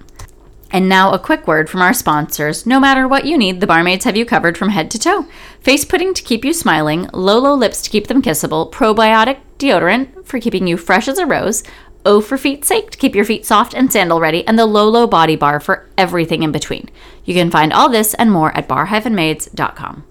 [0.73, 2.67] And now a quick word from our sponsors.
[2.67, 5.27] No matter what you need, the barmaids have you covered from head to toe.
[5.61, 10.38] Face pudding to keep you smiling, Lolo lips to keep them kissable, probiotic deodorant for
[10.40, 11.62] keeping you fresh as a rose,
[12.07, 15.07] O for feet sake to keep your feet soft and sandal ready, and the Lolo
[15.07, 16.88] body bar for everything in between.
[17.25, 20.05] You can find all this and more at bar-maids.com.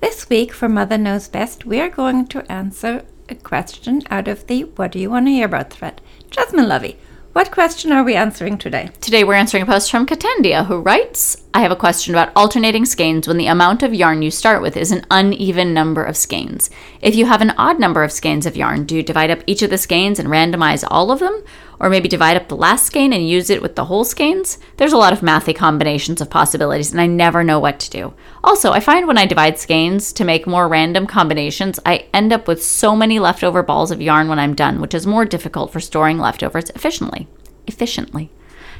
[0.00, 4.46] this week for mother knows best we are going to answer a question out of
[4.46, 6.96] the what do you want to hear about thread jasmine lovey
[7.32, 11.42] what question are we answering today Today we're answering a post from Katendia who writes,
[11.54, 14.76] I have a question about alternating skeins when the amount of yarn you start with
[14.76, 16.70] is an uneven number of skeins.
[17.00, 19.62] If you have an odd number of skeins of yarn, do you divide up each
[19.62, 21.42] of the skeins and randomize all of them?
[21.80, 24.58] Or maybe divide up the last skein and use it with the whole skeins?
[24.78, 28.14] There's a lot of mathy combinations of possibilities and I never know what to do.
[28.42, 32.48] Also, I find when I divide skeins to make more random combinations, I end up
[32.48, 35.78] with so many leftover balls of yarn when I'm done, which is more difficult for
[35.78, 37.28] storing leftovers efficiently.
[37.68, 38.32] Efficiently.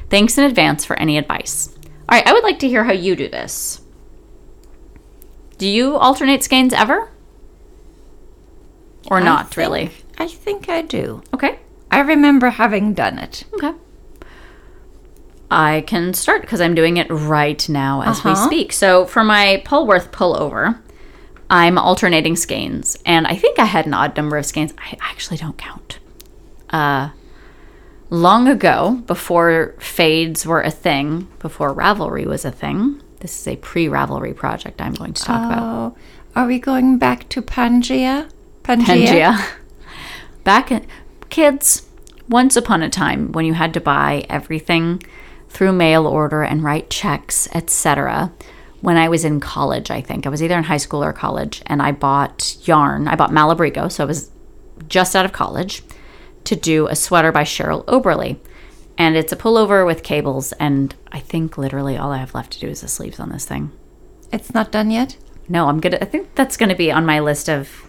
[0.09, 1.69] Thanks in advance for any advice.
[2.09, 3.81] All right, I would like to hear how you do this.
[5.57, 7.11] Do you alternate skeins ever?
[9.09, 9.91] Or I not think- really?
[10.17, 11.21] I think I do.
[11.33, 11.59] Okay.
[11.91, 13.45] I remember having done it.
[13.53, 13.73] Okay.
[15.51, 18.45] I can start because I'm doing it right now as we Uh-huh.
[18.45, 18.71] speak.
[18.71, 20.77] So for my Polworth pullover,
[21.49, 24.73] I'm alternating skeins, and I think I had an odd number of skeins.
[24.77, 25.97] I actually don't count.
[26.69, 27.09] Uh,
[28.11, 33.01] long ago, before fades were a thing, before Ravelry was a thing.
[33.21, 35.63] This is a pre-Ravelry project I'm going to talk about.
[35.63, 35.95] Oh,
[36.35, 38.29] are we going back to Pangea?
[38.63, 38.85] Pangea?
[38.85, 39.45] Pangea.
[40.43, 40.85] Back in,
[41.29, 41.87] kids,
[42.27, 45.01] once upon a time when you had to buy everything
[45.49, 48.31] through mail order and write checks, etc.
[48.81, 51.61] When I was in college, I think I was either in high school or college,
[51.65, 53.07] and I bought yarn.
[53.07, 54.31] I bought Malabrigo, so I was
[54.87, 55.83] just out of college
[56.45, 58.39] to do a sweater by Cheryl Oberle.
[58.97, 62.59] And it's a pullover with cables, and I think literally all I have left to
[62.59, 63.71] do is the sleeves on this thing.
[64.31, 65.17] It's not done yet?
[65.47, 65.97] No, I'm gonna.
[66.01, 67.88] I think that's gonna be on my list of.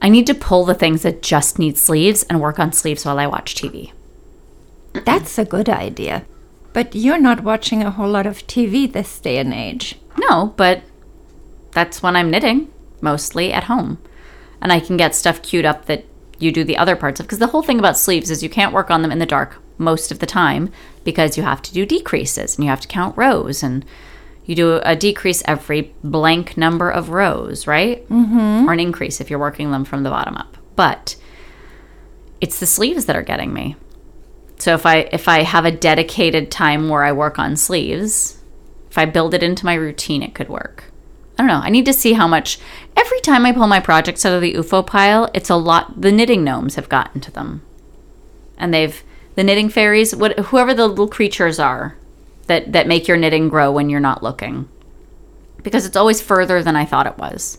[0.00, 3.18] I need to pull the things that just need sleeves and work on sleeves while
[3.18, 3.92] I watch TV.
[4.92, 6.24] That's a good idea.
[6.72, 9.96] But you're not watching a whole lot of TV this day and age.
[10.16, 10.82] No, but
[11.72, 13.98] that's when I'm knitting, mostly at home.
[14.60, 16.04] And I can get stuff queued up that
[16.38, 17.26] you do the other parts of.
[17.26, 19.60] Because the whole thing about sleeves is you can't work on them in the dark
[19.78, 20.70] most of the time
[21.04, 23.84] because you have to do decreases and you have to count rows and
[24.48, 28.08] you do a decrease every blank number of rows, right?
[28.08, 28.66] Mm-hmm.
[28.66, 30.56] Or an increase if you're working them from the bottom up.
[30.74, 31.16] But
[32.40, 33.76] it's the sleeves that are getting me.
[34.56, 38.42] So if I if I have a dedicated time where I work on sleeves,
[38.90, 40.84] if I build it into my routine, it could work.
[41.38, 41.60] I don't know.
[41.62, 42.58] I need to see how much.
[42.96, 46.00] Every time I pull my projects out of the UFO pile, it's a lot.
[46.00, 47.60] The knitting gnomes have gotten to them,
[48.56, 51.97] and they've the knitting fairies, what whoever the little creatures are,
[52.48, 54.68] that that make your knitting grow when you're not looking,
[55.62, 57.58] because it's always further than I thought it was.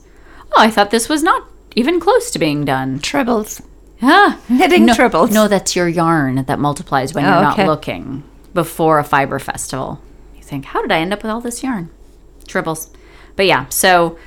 [0.51, 2.99] Oh, I thought this was not even close to being done.
[2.99, 3.61] Tribbles.
[4.01, 5.31] Ah, Knitting no, tribbles.
[5.31, 7.63] No, that's your yarn that multiplies when Oh, you're okay.
[7.63, 8.23] not looking
[8.53, 10.01] before a fiber festival.
[10.35, 11.89] You think, how did I end up with all this yarn?
[12.45, 12.89] Tribbles.
[13.35, 14.17] But yeah, so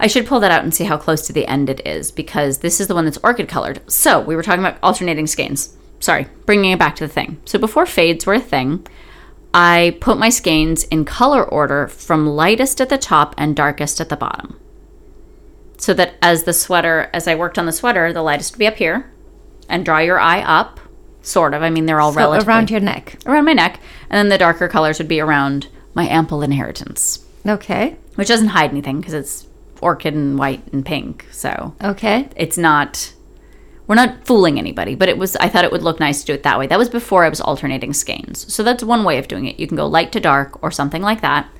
[0.00, 2.58] I should pull that out and see how close to the end it is because
[2.58, 3.80] this is the one that's orchid colored.
[3.90, 5.76] So we were talking about alternating skeins.
[6.00, 7.40] Sorry, bringing it back to the thing.
[7.44, 8.86] So before fades were a thing,
[9.54, 14.08] I put my skeins in color order from lightest at the top and darkest at
[14.08, 14.58] the bottom
[15.78, 18.66] so that as the sweater as i worked on the sweater the lightest would be
[18.66, 19.08] up here
[19.68, 20.80] and draw your eye up
[21.22, 23.16] sort of i mean they're all So relatively around your neck.
[23.26, 23.80] around my neck
[24.10, 27.96] and then the darker colors would be around my ample inheritance Okay.
[28.16, 29.46] which doesn't hide anything because it's
[29.80, 32.28] orchid and white and pink so Okay.
[32.34, 33.12] it's not
[33.88, 36.34] we're not fooling anybody but it was i thought it would look nice to do
[36.34, 36.68] it that way.
[36.68, 38.52] That was before i was alternating skeins.
[38.52, 39.58] So that's one way of doing it.
[39.58, 41.50] You can go light to dark or something like that.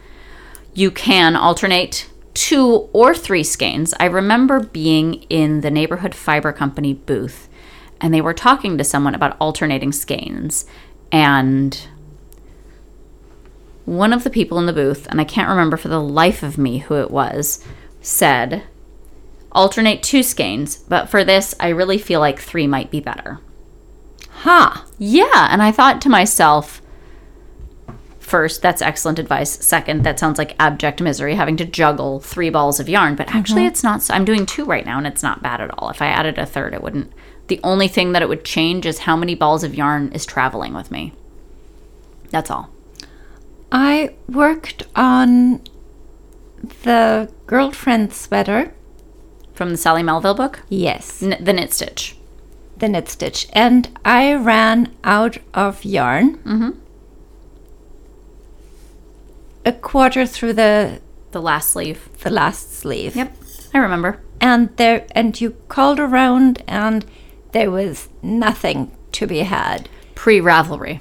[0.75, 3.93] You can alternate two or three skeins.
[3.99, 7.49] I remember being in the neighborhood fiber company booth
[8.01, 10.67] and they were talking to someone about alternating skeins.
[11.11, 11.89] And
[13.89, 16.59] one of the people in the booth and i can't remember for the life of
[16.59, 17.65] me who it was
[18.03, 18.63] said
[19.53, 23.41] alternate two skeins, but for this, I really feel like three might be better.
[24.43, 24.87] Ha.
[24.99, 26.81] Yeah, and I thought to myself,
[28.19, 29.51] first, that's excellent advice.
[29.65, 33.63] Second, that sounds like abject misery having to juggle three balls of yarn, but actually,
[33.63, 33.69] mm-hmm.
[33.69, 34.03] it's not.
[34.03, 35.89] So, I'm doing two right now, and it's not bad at all.
[35.91, 37.13] If I added a third, it wouldn't.
[37.49, 40.75] The only thing that it would change is how many balls of yarn is traveling
[40.75, 41.15] with me.
[42.31, 42.71] That's all.
[43.73, 45.63] I worked on
[46.83, 48.75] the girlfriend sweater.
[49.59, 51.21] From the Sally Melville book, Yes.
[51.21, 52.15] N- the knit stitch.
[52.77, 56.79] the knit stitch and I ran out of yarn.
[59.65, 61.01] A quarter through the
[61.33, 62.09] The last sleeve.
[62.23, 63.17] the last sleeve.
[63.17, 63.37] Yep,
[63.75, 64.21] I remember.
[64.41, 67.05] And there and you called around and
[67.51, 71.01] there was nothing to be had Pre Ravelry.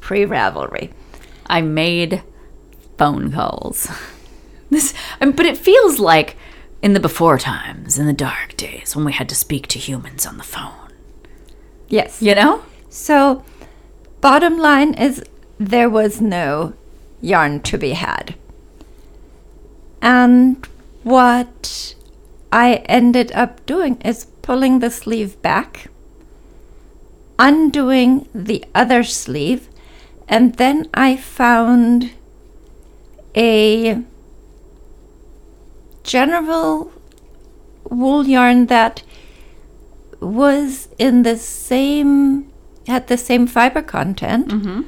[0.00, 0.90] pre Ravelry.
[1.46, 2.22] I made
[2.98, 3.88] phone calls.
[4.70, 6.36] This, um, but it feels like
[6.82, 10.26] in the before times, in the dark days, when we had to speak to humans
[10.26, 10.92] on the phone.
[11.88, 12.22] Yes.
[12.22, 12.62] You know?
[12.88, 13.44] So
[14.20, 15.22] bottom line is
[15.58, 16.74] there was no
[17.20, 18.34] yarn to be had.
[20.00, 20.64] And
[21.02, 21.94] what
[22.52, 25.88] I ended up doing is pulling the sleeve back,
[27.38, 29.68] undoing the other sleeve,
[30.28, 32.12] and then I found
[33.34, 34.02] a
[36.08, 36.90] general
[37.90, 39.02] wool yarn that
[40.20, 42.50] was in the same
[42.86, 44.80] had the same fiber content mm-hmm.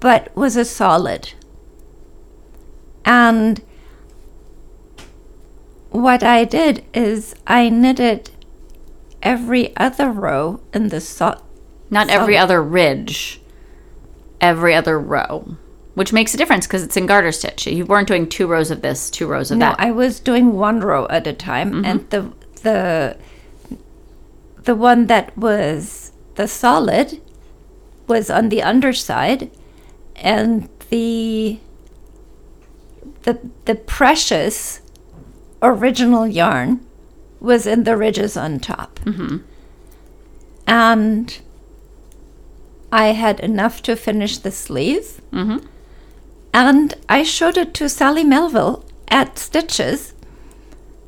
[0.00, 1.32] but was a solid.
[3.04, 3.62] And
[5.90, 8.30] what i did is i knitted
[9.22, 11.40] every other row in the so-
[11.88, 13.40] Not every other ridge,
[14.40, 15.56] every other row,
[15.96, 17.66] which makes a difference because it's in garter stitch.
[17.66, 19.70] You weren't doing two rows of this, two rows of that.
[19.70, 19.80] no that.
[19.80, 22.30] i was doing one row at a time and the
[22.62, 23.16] the
[24.64, 27.20] the one that was the solid
[28.06, 29.50] was on the underside
[30.16, 31.58] and the
[33.22, 34.82] the the precious
[35.62, 36.84] original yarn
[37.40, 39.00] was in the ridges on top
[40.66, 41.38] and
[42.92, 45.20] I had enough to finish the sleeve.
[45.32, 45.66] Mm-hmm.
[46.56, 50.14] And I showed it to Sally Melville at Stitches,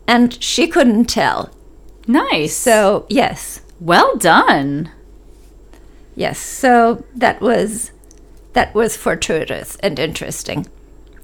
[0.07, 1.51] and she couldn't tell.
[2.07, 2.55] Nice.
[2.55, 3.63] So, yes.
[3.81, 4.91] well done.
[6.15, 7.93] Yes, so that was
[8.53, 10.67] that was fortuitous and interesting.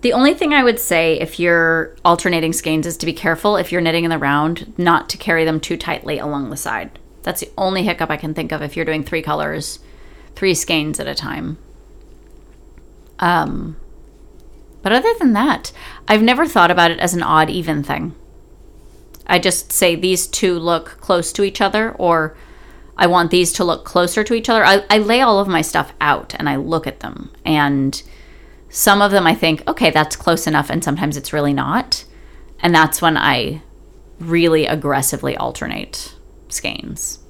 [0.00, 3.70] The only thing I would say if you're alternating skeins is to be careful if
[3.70, 6.98] you're knitting in the round not to carry them too tightly along the side.
[7.24, 9.80] That's the only hiccup I can think of if you're doing three colors,
[10.34, 11.58] three skeins at a time.
[13.18, 13.76] Um,
[14.84, 15.72] but other than that,
[16.06, 18.14] I've never thought about it as an odd even thing.
[19.26, 22.36] I just say these two look close to each other, or
[22.98, 24.62] I want these to look closer to each other.
[24.62, 27.32] I, I lay all of my stuff out and I look at them.
[27.46, 28.00] And
[28.68, 30.68] some of them I think, okay, that's close enough.
[30.68, 32.04] And sometimes it's really not.
[32.60, 33.62] And that's when I
[34.20, 36.14] really aggressively alternate
[36.50, 37.20] skeins,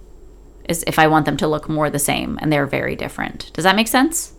[0.69, 3.53] is if I want them to look more the same and they're very different.
[3.53, 4.35] Does that make sense?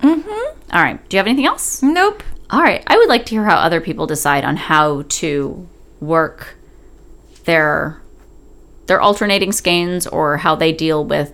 [0.00, 0.58] Mm hmm.
[0.72, 1.08] All right.
[1.08, 1.82] Do you have anything else?
[1.82, 2.22] Nope.
[2.52, 2.84] All right.
[2.86, 5.68] I would like to hear how other people decide on how to
[6.00, 6.56] work
[7.44, 8.00] their
[8.86, 11.32] their alternating skeins or how they deal with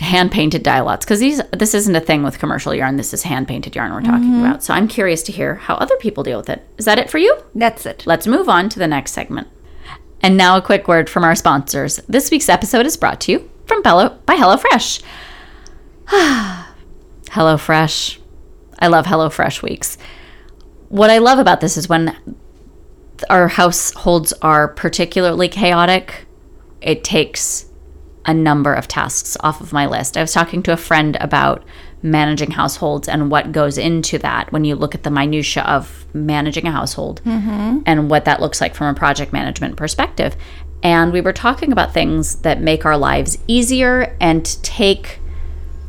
[0.00, 2.96] hand painted dye lots because these this isn't a thing with commercial yarn.
[2.96, 4.44] This is hand painted yarn we're talking mm-hmm.
[4.44, 4.64] about.
[4.64, 6.66] So I'm curious to hear how other people deal with it.
[6.76, 7.36] Is that it for you?
[7.54, 8.04] That's it.
[8.04, 9.46] Let's move on to the next segment.
[10.20, 11.98] And now a quick word from our sponsors.
[12.08, 15.02] This week's episode is brought to you from Bello by HelloFresh.
[17.26, 18.18] HelloFresh.
[18.78, 19.98] I love HelloFresh weeks.
[20.88, 22.16] What I love about this is when
[23.28, 26.26] our households are particularly chaotic,
[26.80, 27.66] it takes
[28.24, 30.16] a number of tasks off of my list.
[30.16, 31.64] I was talking to a friend about
[32.02, 36.66] managing households and what goes into that when you look at the minutia of managing
[36.66, 37.80] a household mm-hmm.
[37.86, 40.36] and what that looks like from a project management perspective.
[40.82, 45.18] And we were talking about things that make our lives easier and take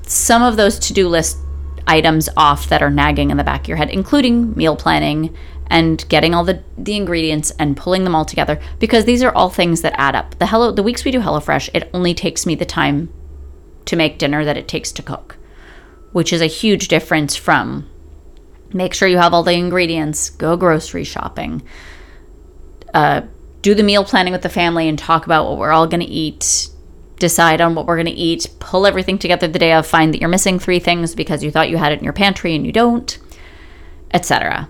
[0.07, 1.37] some of those to-do list
[1.89, 5.35] items off that are nagging in the back of your head, including meal planning
[5.67, 9.49] and getting all the, the ingredients and pulling them all together because these are all
[9.49, 10.37] things that add up.
[10.39, 13.11] The hello the weeks we do HelloFresh, it only takes me the time
[13.85, 15.37] to make dinner that it takes to cook,
[16.11, 17.89] which is a huge difference from
[18.71, 21.63] make sure you have all the ingredients, go grocery shopping,
[22.93, 23.21] uh,
[23.61, 26.05] do the meal planning with the family and talk about what we're all going to
[26.05, 26.69] eat,
[27.19, 30.19] decide on what we're going to eat, pull everything together the day of, find that
[30.19, 32.71] you're missing three things because you thought you had it in your pantry and you
[32.71, 33.17] don't,
[34.11, 34.69] etc.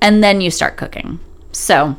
[0.00, 1.20] And then you start cooking.
[1.52, 1.96] So,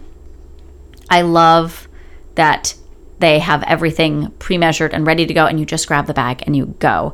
[1.10, 1.88] I love
[2.36, 2.76] that
[3.20, 6.56] they have everything pre-measured and ready to go and you just grab the bag and
[6.56, 7.14] you go.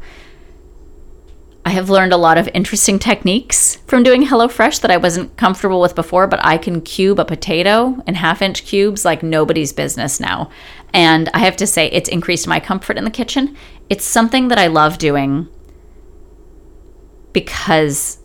[1.64, 5.80] I have learned a lot of interesting techniques from doing HelloFresh that I wasn't comfortable
[5.80, 10.20] with before, but I can cube a potato in half inch cubes like nobody's business
[10.20, 10.50] now.
[10.94, 13.56] And I have to say, it's increased my comfort in the kitchen.
[13.90, 15.48] It's something that I love doing
[17.34, 18.22] because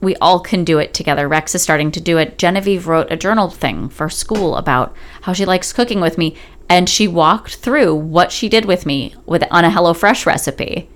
[0.00, 1.26] we all can do it together.
[1.26, 2.38] Rex is starting to do it.
[2.38, 6.36] Genevieve wrote a journal thing for school about how she likes cooking with me,
[6.68, 10.88] and she walked through what she did with me with on a HelloFresh recipe,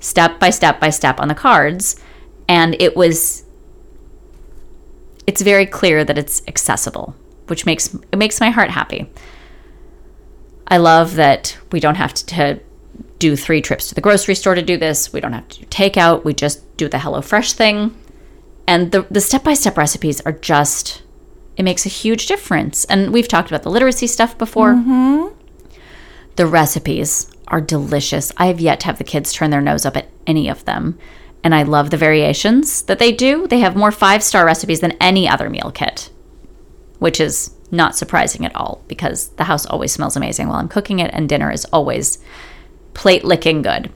[0.00, 2.00] step by step by step on the cards,
[2.48, 3.44] and it was.
[5.26, 7.14] It's very clear that it's accessible,
[7.48, 9.10] which makes it makes my heart happy.
[10.68, 12.60] I love that we don't have to, to
[13.18, 15.12] do three trips to the grocery store to do this.
[15.12, 16.24] We don't have to do takeout.
[16.24, 17.96] We just do the HelloFresh thing
[18.66, 21.02] and the the step by step recipes are just
[21.56, 22.84] it makes a huge difference.
[22.86, 24.72] And we've talked about the literacy stuff before.
[24.72, 25.36] Mm-hmm.
[26.36, 28.32] The recipes are delicious.
[28.38, 30.98] I have yet to have the kids turn their nose up at any of them.
[31.44, 33.46] And I love the variations that they do.
[33.46, 36.10] They have more five star recipes than any other meal kit,
[36.98, 40.98] which is not surprising at all because the house always smells amazing while I'm cooking
[40.98, 42.18] it, and dinner is always
[42.94, 43.90] plate licking good.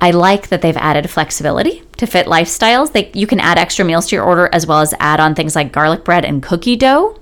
[0.00, 2.92] I like that they've added flexibility to fit lifestyles.
[2.92, 5.56] They, you can add extra meals to your order as well as add on things
[5.56, 7.18] like garlic bread and cookie dough.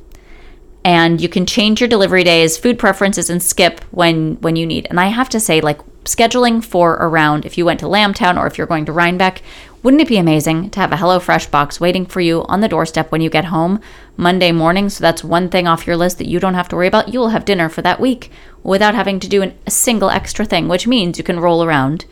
[0.84, 4.86] And you can change your delivery days, food preferences, and skip when when you need.
[4.90, 8.46] And I have to say, like scheduling for around if you went to Lambtown or
[8.46, 9.40] if you're going to Rhinebeck,
[9.84, 13.12] wouldn't it be amazing to have a HelloFresh box waiting for you on the doorstep
[13.12, 13.82] when you get home
[14.16, 14.88] Monday morning?
[14.88, 17.12] So that's one thing off your list that you don't have to worry about.
[17.12, 18.30] You will have dinner for that week
[18.62, 22.06] without having to do an, a single extra thing, which means you can roll around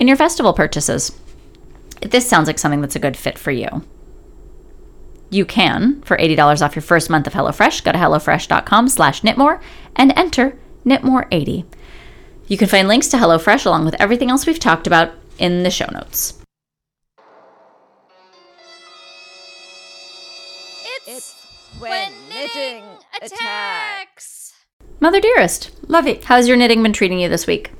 [0.00, 1.16] in your festival purchases.
[2.00, 3.68] If this sounds like something that's a good fit for you.
[5.30, 9.62] You can, for $80 off your first month of HelloFresh, go to HelloFresh.com slash knitmore
[9.94, 11.66] and enter knitmore80.
[12.48, 15.70] You can find links to HelloFresh along with everything else we've talked about in the
[15.70, 16.41] show notes.
[21.84, 22.84] It's when knitting
[23.20, 24.54] attacks.
[25.00, 26.24] Mother Dearest, Love it.
[26.24, 27.72] how's your knitting been treating you this week?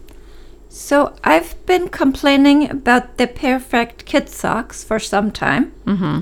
[0.69, 5.73] So I've been complaining about the Pairfect kid socks for some time.
[5.85, 6.21] Mm-hmm.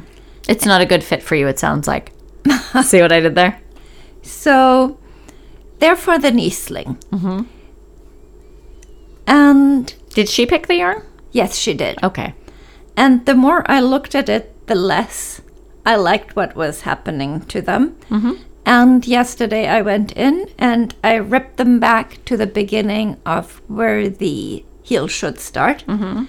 [0.49, 2.12] It's not a good fit for you, it sounds like.
[2.83, 3.61] See what I did there?
[4.22, 4.99] So
[5.78, 6.99] they're for the Niesling.
[9.26, 11.03] And Did she pick the yarn?
[11.33, 12.03] yes, she did.
[12.03, 12.35] Okay.
[12.97, 15.41] And the more I looked at it, the less
[15.85, 17.97] I liked what was happening to them.
[18.11, 18.33] Mm-hmm.
[18.66, 24.09] And yesterday I went in and I ripped them back to the beginning of where
[24.09, 25.85] the heel should start.
[25.87, 26.24] Mm-hmm.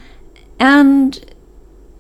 [0.60, 1.34] And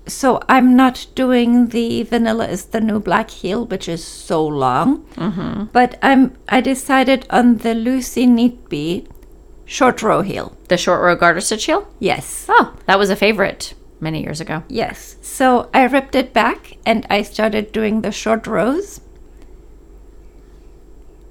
[0.07, 5.03] so I'm not doing the vanilla is the new black heel, which is so long.
[5.15, 5.65] Mm-hmm.
[5.65, 9.07] But I'm I decided on the Lucy Neatby
[9.65, 10.57] short row heel.
[10.69, 11.87] The short row garter stitch heel?
[11.99, 12.45] Yes.
[12.49, 14.63] Oh, that was a favorite many years ago.
[14.67, 15.15] Yes.
[15.21, 19.01] So I ripped it back and I started doing the short rows.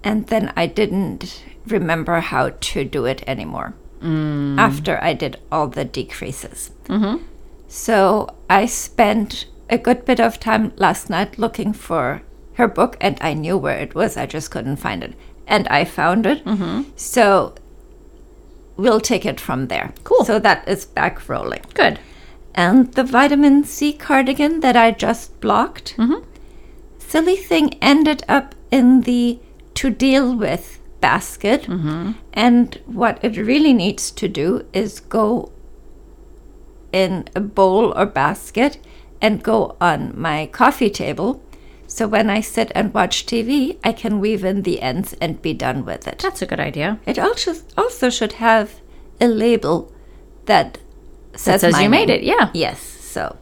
[0.02, 4.58] And then I didn't remember how to do it anymore mm.
[4.58, 6.70] after I did all the decreases.
[6.84, 7.24] Mm-hmm.
[7.68, 12.22] So I spent a good bit of time last night looking for
[12.54, 14.16] her book and I knew where it was.
[14.16, 15.14] I just couldn't find it.
[15.46, 16.44] And I found it.
[16.44, 16.90] Mm-hmm.
[16.96, 17.54] So
[18.76, 19.92] we'll take it from there.
[20.04, 20.24] Cool.
[20.24, 21.62] So that is back rolling.
[21.74, 21.98] Good.
[22.54, 26.24] And the vitamin C cardigan that I just blocked, mm-hmm.
[26.98, 29.38] silly thing ended up in the
[29.74, 31.62] to deal with basket.
[31.62, 32.12] Mm-hmm.
[32.32, 35.52] And what it really needs to do is go
[36.92, 38.78] in a bowl or basket
[39.20, 41.42] and go on my coffee table.
[41.86, 45.54] So when I sit and watch TV, I can weave in the ends and be
[45.54, 46.18] done with it.
[46.18, 47.00] That's a good idea.
[47.04, 48.80] It also also should have
[49.20, 49.92] a label
[50.46, 50.78] that
[51.36, 52.50] says, says you made it, yeah.
[52.54, 52.80] Yes.
[52.80, 53.36] So,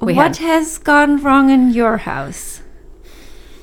[0.00, 2.60] We what had- has gone wrong in your house?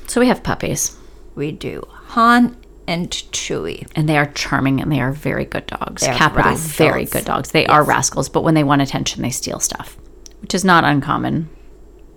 [0.08, 0.96] So we have puppies,
[1.36, 2.56] We do Han
[2.88, 3.88] and Chewy.
[3.96, 6.02] and they are charming and they are very good dogs.
[6.04, 7.52] They're Capital, very good dogs.
[7.52, 9.98] They are rascals, but when they want attention, they steal stuff,
[10.42, 11.50] which is not uncommon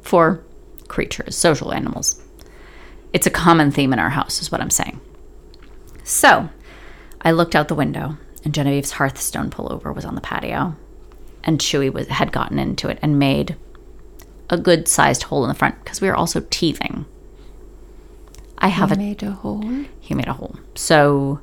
[0.02, 0.42] for
[0.88, 2.20] creatures, social animals.
[3.12, 5.00] It's a common theme in our house, is what I'm saying.
[6.04, 6.48] So
[7.22, 10.76] I looked out the window, and Genevieve's Hearthstone pullover was on the patio,
[11.42, 13.56] and Chewy was, had gotten into it and made
[14.48, 17.06] a good sized hole in the front because we were also teething.
[18.58, 19.84] I have a made a hole.
[19.98, 20.54] he made a hole.
[20.76, 21.40] So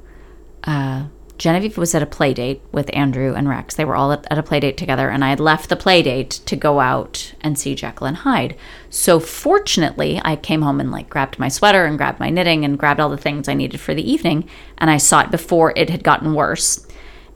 [0.64, 3.76] uh, Genevieve was at a play date with Andrew and Rex.
[3.76, 6.02] They were all at, at a play date together, and I had left the play
[6.02, 8.56] date to go out and see Jekyll and Hyde.
[8.90, 12.80] So fortunately, I came home and like grabbed my sweater and grabbed my knitting and
[12.80, 14.48] grabbed all the things I needed for the evening,
[14.78, 16.88] and I saw it before it had gotten worse.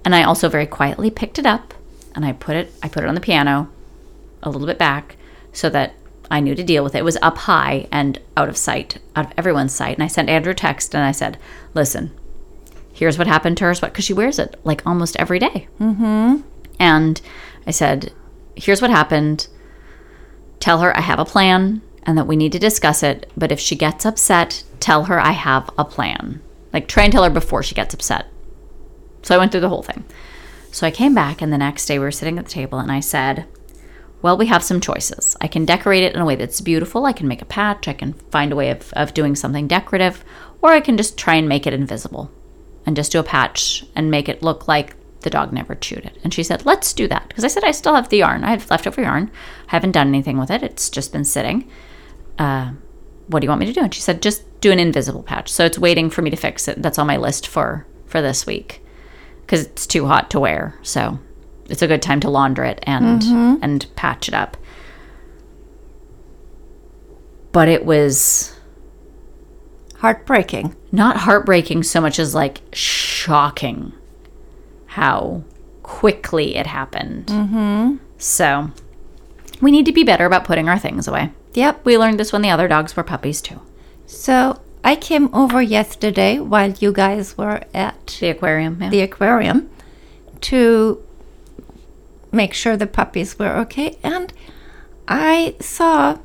[0.06, 1.74] And I also very quietly picked it up
[2.16, 3.70] and I put it I put it on the piano
[4.44, 5.18] a little bit back
[5.54, 5.94] so that
[6.30, 7.00] I knew to deal with it.
[7.00, 9.96] It was up high and out of sight, out of everyone's sight.
[9.96, 11.38] And I sent Andrew a text and I said,
[11.74, 12.12] "Listen,
[12.92, 16.42] here's what happened to her sweat because she wears it like almost every day." Mm-hmm.
[16.80, 17.22] And
[17.66, 18.12] I said,
[18.56, 19.48] "Here's what happened.
[20.60, 23.32] Tell her I have a plan and that we need to discuss it.
[23.38, 26.42] But if she gets upset, tell her I have a plan.
[26.74, 28.28] Like try and tell her before she gets upset."
[29.28, 30.06] So I went through the whole thing.
[30.72, 32.90] So I came back, and the next day we were sitting at the table, and
[32.90, 33.46] I said,
[34.22, 35.36] Well, we have some choices.
[35.42, 37.06] I can decorate it in a way that's beautiful.
[37.06, 37.90] I can make a patch.
[37.90, 40.24] I can find a way of, of doing something decorative.
[40.62, 42.32] Or I can just try and make it invisible
[42.86, 46.18] and just do a patch and make it look like the dog never chewed it.
[46.24, 47.28] And she said, Let's do that.
[47.28, 48.46] Because I said, I still have the yarn.
[48.46, 49.30] I have leftover yarn.
[49.68, 50.64] I haven't done anything with it.
[50.64, 51.70] It's just been sitting.
[52.40, 52.72] Uh,
[53.28, 53.82] what do you want me to do?
[53.82, 55.52] And she said, Just do an invisible patch.
[55.52, 56.82] So it's waiting for me to fix it.
[56.82, 58.82] That's on my list for for this week
[59.48, 60.76] because it's too hot to wear.
[60.84, 61.18] So
[61.70, 63.24] it's a good time to launder it and
[63.64, 64.58] and patch it up.
[67.54, 68.54] But it was
[69.96, 70.76] Heartbreaking.
[70.92, 73.94] not heartbreaking so much as like shocking
[74.88, 75.44] how
[75.82, 77.28] quickly it happened.
[77.28, 77.96] Mm-hmm.
[78.20, 78.70] So
[79.60, 81.32] we need to be better about putting our things away.
[81.54, 81.84] Yep.
[81.86, 83.60] We learned this when the other dogs were puppies too.
[84.06, 88.78] So I came over yesterday while you guys were at The aquarium.
[88.82, 88.90] Yeah.
[88.90, 89.70] the aquarium
[90.42, 91.04] to
[92.32, 93.98] make sure the puppies were okay.
[94.04, 94.32] And
[95.08, 96.18] I saw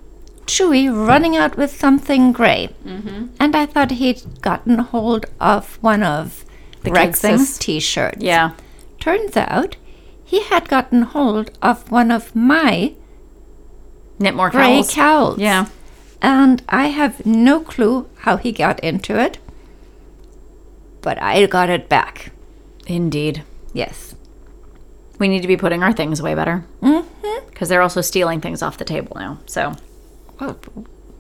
[0.47, 2.69] Chewy running out with something gray.
[2.85, 3.27] Mm-hmm.
[3.41, 6.45] And I thought he'd gotten hold of one of
[6.83, 6.91] The?
[6.93, 8.19] Rex's t shirts.
[8.23, 8.53] yeah.
[9.01, 9.77] Turns out
[10.25, 12.95] he had gotten hold of one of my
[14.19, 14.95] Knit more gray cowls.
[14.95, 15.39] cowls.
[15.39, 15.67] Yeah.
[16.23, 19.39] And I have no clue how he got into it.
[21.03, 22.31] But I got it back.
[22.87, 23.43] Indeed.
[23.73, 24.15] Yes.
[25.19, 26.65] We need to be putting our things away better.
[26.81, 27.47] Mm-hmm.
[27.49, 29.39] Because they're also stealing things off the table now.
[29.47, 29.75] So
[30.41, 30.59] Well,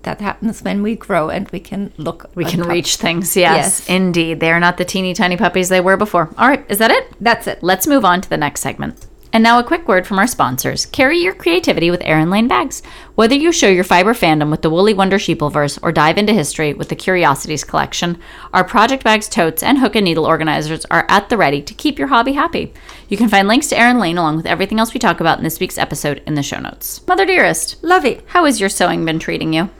[0.02, 2.30] that happens when we grow and we can look.
[2.34, 2.68] We can top.
[2.68, 3.36] reach things.
[3.36, 3.88] Yes, Yes.
[3.88, 4.38] indeed.
[4.40, 6.30] They are not the teeny tiny puppies they were before.
[6.38, 7.12] All right, is that it?
[7.20, 7.62] That's it.
[7.62, 9.06] Let's move on to the next segment.
[9.34, 10.84] And now a quick word from our sponsors.
[10.84, 12.82] Carry your creativity with Erin Lane bags.
[13.14, 16.74] Whether you show your fiber fandom with the Woolly Wonder Sheepleverse or dive into history
[16.74, 18.18] with the Curiosities collection,
[18.52, 21.98] our project bags, totes, and hook and needle organizers are at the ready to keep
[21.98, 22.74] your hobby happy.
[23.08, 25.44] You can find links to Erin Lane along with everything else we talk about in
[25.44, 27.00] this week's episode in the show notes.
[27.08, 28.20] Mother dearest, Lovey.
[28.26, 29.70] how has your sewing been treating you?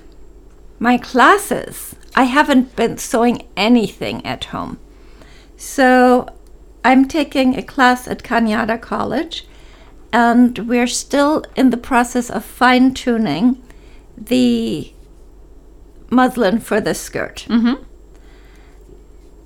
[0.78, 1.94] My classes.
[2.16, 4.78] I haven't been sewing anything at home.
[5.58, 6.26] So
[6.84, 9.46] I'm taking a class at Cañada College,
[10.12, 13.62] and we're still in the process of fine tuning
[14.16, 14.92] the
[16.10, 17.46] muslin for the skirt.
[17.48, 17.82] Mm-hmm.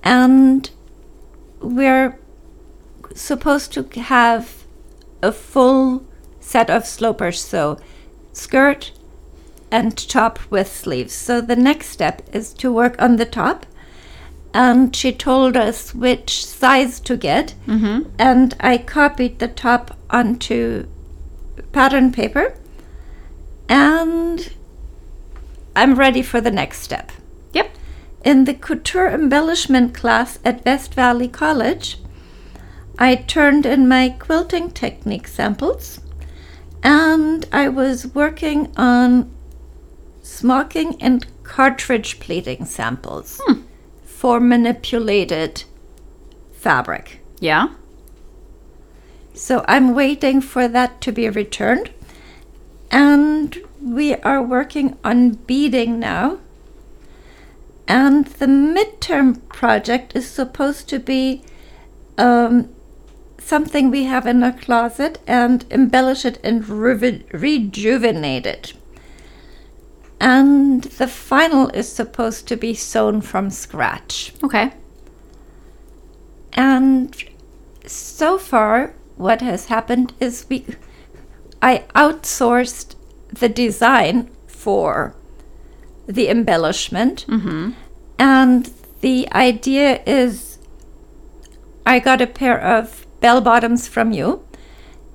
[0.02, 0.70] And
[1.60, 2.18] we're
[3.14, 4.64] supposed to have
[5.22, 6.04] a full
[6.40, 7.78] set of slopers, so
[8.32, 8.92] skirt
[9.70, 11.12] and top with sleeves.
[11.12, 13.66] So the next step is to work on the top.
[14.56, 17.54] And she told us which size to get.
[17.66, 18.08] Mm-hmm.
[18.18, 20.86] And I copied the top onto
[21.72, 22.56] pattern paper.
[23.68, 24.50] And
[25.76, 27.12] I'm ready for the next step.
[27.52, 27.68] Yep.
[28.24, 31.98] In the couture embellishment class at West Valley College,
[32.98, 36.00] I turned in my quilting technique samples
[36.82, 39.30] and I was working on
[40.22, 43.38] smocking and cartridge pleating samples
[44.16, 45.64] for manipulated
[46.54, 47.20] fabric.
[47.38, 47.74] Yeah.
[49.34, 51.90] So I'm waiting for that to be returned.
[52.90, 56.38] And we are working on beading now.
[57.86, 61.42] And the midterm project is supposed to be
[62.16, 62.70] um,
[63.38, 68.72] something we have in our closet and embellish it and reju- rejuvenate it.
[70.20, 74.32] And the final is supposed to be sewn from scratch.
[74.42, 74.72] Okay.
[76.54, 77.22] And
[77.84, 80.64] so far, what has happened is we,
[81.60, 82.94] I outsourced
[83.28, 85.14] the design for
[86.06, 87.72] the embellishment, mm-hmm.
[88.18, 90.58] and the idea is,
[91.84, 94.46] I got a pair of bell bottoms from you,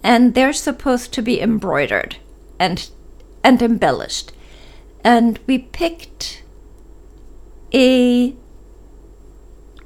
[0.03, 2.17] and they're supposed to be embroidered
[2.59, 2.89] and
[3.43, 4.33] and embellished,
[5.03, 6.43] and we picked
[7.73, 8.35] a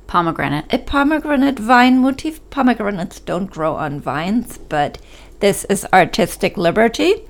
[0.07, 0.65] Pomegranate.
[0.71, 2.39] a pomegranate vine motif.
[2.49, 4.99] Pomegranates don't grow on vines, but
[5.39, 7.23] this is artistic liberty.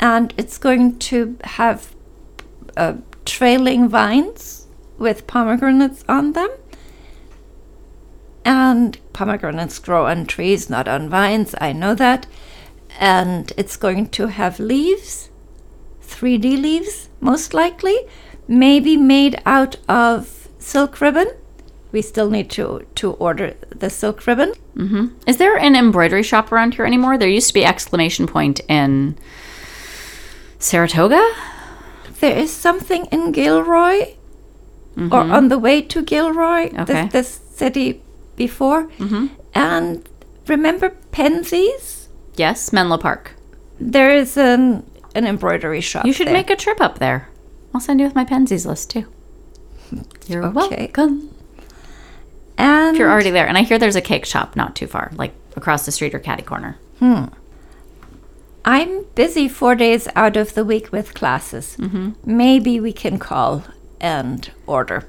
[0.00, 1.94] And it's going to have
[2.76, 2.94] uh,
[3.26, 4.66] trailing vines
[4.98, 6.50] with pomegranates on them.
[8.44, 11.54] And pomegranates grow on trees, not on vines.
[11.60, 12.26] I know that.
[12.98, 15.29] And it's going to have leaves,
[16.10, 17.96] 3D leaves, most likely,
[18.48, 21.28] maybe made out of silk ribbon.
[21.92, 24.52] We still need to, to order the silk ribbon.
[25.26, 27.18] Is there an embroidery shop around here anymore?
[27.18, 29.16] There used to be exclamation point in
[30.58, 31.22] Saratoga.
[32.20, 34.14] There is something in Gilroy,
[34.96, 36.80] or on the way to Gilroy, Mm-hmm.
[36.80, 37.02] Okay.
[37.08, 38.02] this, this city
[38.36, 38.88] before.
[39.54, 40.08] And
[40.46, 42.08] remember Penzeys?
[42.36, 43.32] Yes, Menlo Park.
[43.80, 44.84] There is an,
[45.14, 46.04] an embroidery shop.
[46.06, 46.34] You should there.
[46.34, 47.28] make a trip up there.
[47.74, 49.06] I'll send you with my Penzeys list too.
[50.26, 50.90] You're Okay.
[50.94, 51.30] welcome.
[52.58, 55.10] And If you're already there, and I hear there's a cake shop not too far,
[55.16, 56.76] like across the street or catty corner.
[56.98, 57.24] Hmm.
[58.64, 61.76] I'm busy four days out of the week with classes.
[61.78, 62.10] Mm-hmm.
[62.24, 63.64] Maybe we can call
[64.00, 65.08] and order.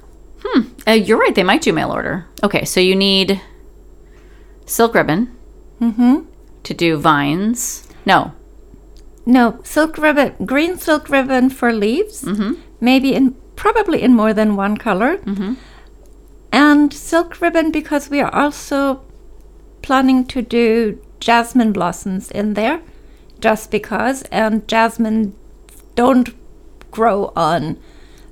[0.87, 1.35] Uh, you're right.
[1.35, 2.25] They might do mail order.
[2.43, 3.41] Okay, so you need
[4.65, 5.35] silk ribbon
[5.81, 6.19] Mm-hmm.
[6.63, 7.87] to do vines.
[8.05, 8.33] No,
[9.25, 12.25] No, silk ribbon, green silk ribbon for leaves.
[12.79, 15.19] Maybe in probably in more than one color.
[16.51, 19.01] And silk ribbon because we are also
[19.81, 22.81] planning to do jasmine blossoms in there,
[23.39, 24.23] just because.
[24.31, 25.33] And jasmine
[25.95, 26.29] don't
[26.91, 27.77] grow on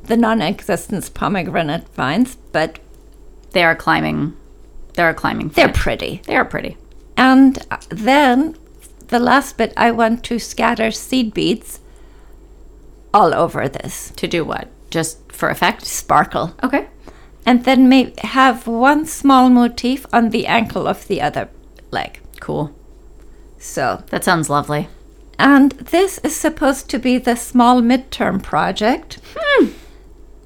[0.04, 2.80] the non-existent pomegranate vines, but
[3.52, 4.36] they are climbing.
[4.96, 5.50] They are climbing.
[5.50, 6.22] they're pretty.
[6.26, 6.76] They are pretty.
[7.16, 8.58] And uh, then
[9.10, 11.80] the last bit, I want to scatter seed beads
[13.14, 14.68] all over this To do what?
[14.90, 15.86] Just for effect?
[15.86, 16.56] sparkle.
[16.64, 16.88] Okay.
[17.46, 21.50] And then may have one small motif on the ankle of the other
[21.92, 22.20] leg.
[22.40, 22.72] Cool.
[23.58, 24.88] So, That sounds lovely.
[25.38, 29.20] and this is supposed to be the small midterm project.
[29.38, 29.68] Hmm.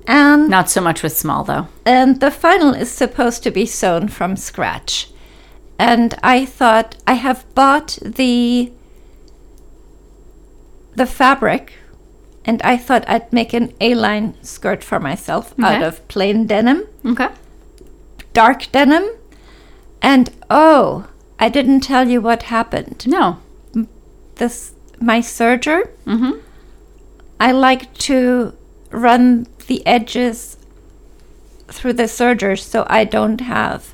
[0.07, 1.68] And Not so much with small though.
[1.86, 5.09] and the final is supposed to be sewn from scratch.
[5.80, 8.71] And I thought I have bought the
[10.95, 11.74] the fabric
[12.45, 17.30] and I thought I'd make an A-line skirt for myself out of plain denim, Okay.
[18.34, 19.03] dark denim,
[20.01, 21.07] and oh,
[21.39, 23.05] I didn't tell you what happened.
[23.07, 23.38] No.
[24.36, 25.89] This my serger.
[26.05, 26.39] Mm-hmm.
[27.39, 28.53] I like to
[28.91, 30.57] run the edges
[31.69, 33.93] through the serger so I don't have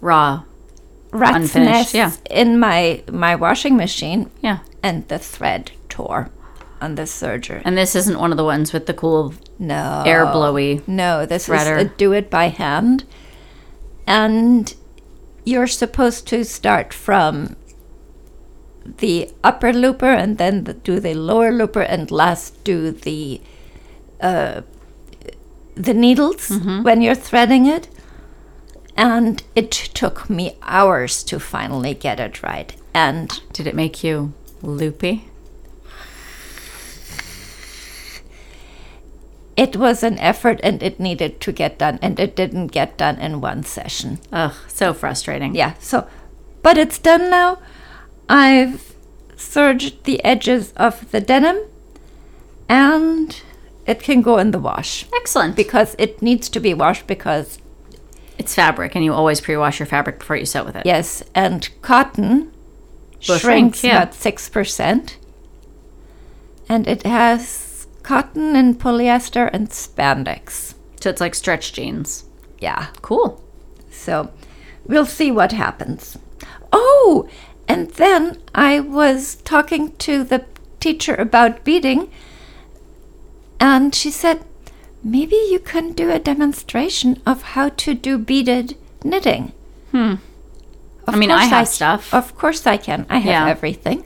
[0.00, 0.44] Raw.
[1.10, 2.12] Rat's nests yeah.
[2.30, 4.58] in my my washing machine, Yeah.
[4.82, 6.30] and the thread tore
[6.80, 7.60] on the serger.
[7.64, 10.02] And this isn't one of the ones with the cool No.
[10.06, 10.82] air blowy.
[10.86, 11.78] No, this threader.
[11.78, 13.04] is a do it by hand.
[14.06, 14.74] And
[15.44, 17.56] you're supposed to start from
[18.98, 23.40] the upper looper and then the, do the lower looper and last do the
[24.20, 24.62] uh,
[25.74, 26.48] the needles
[26.82, 27.88] when you're threading it.
[28.98, 32.74] And it took me hours to finally get it right.
[32.92, 35.24] And Did it make you loopy?
[39.56, 43.18] it was an effort and it needed to get done and it didn't get done
[43.18, 44.18] in one session.
[44.32, 45.54] Ugh, so frustrating.
[45.56, 46.06] Yeah, so,
[46.62, 47.58] but it's done now.
[48.28, 48.94] I've
[49.36, 51.58] serged the edges of the denim
[52.68, 53.40] and
[53.84, 55.56] it can go in the wash Excellent.
[55.56, 57.58] because it needs to be washed because,
[58.38, 60.86] it's fabric, and you always pre-wash your fabric before you sew with it.
[60.86, 62.52] yes, and cotton
[63.28, 64.02] Will shrinks yeah.
[64.02, 65.16] about 6%.
[66.68, 70.74] And it has cotton and polyester and spandex.
[71.00, 72.24] So it's like stretch jeans.
[72.60, 72.88] Yeah.
[73.02, 73.42] Cool.
[73.90, 74.30] So
[74.84, 76.18] we'll see what happens.
[76.72, 77.28] Oh,
[77.66, 80.44] and then I was talking to the
[80.80, 82.10] teacher about beading,
[83.60, 84.44] and she said,
[85.08, 89.52] maybe you can do a demonstration of how to do beaded knitting.
[89.92, 90.14] Hmm.
[91.06, 92.12] Of I mean, I have c- stuff.
[92.12, 93.06] Of course I can.
[93.08, 93.48] I have Yeah.
[93.48, 94.04] everything.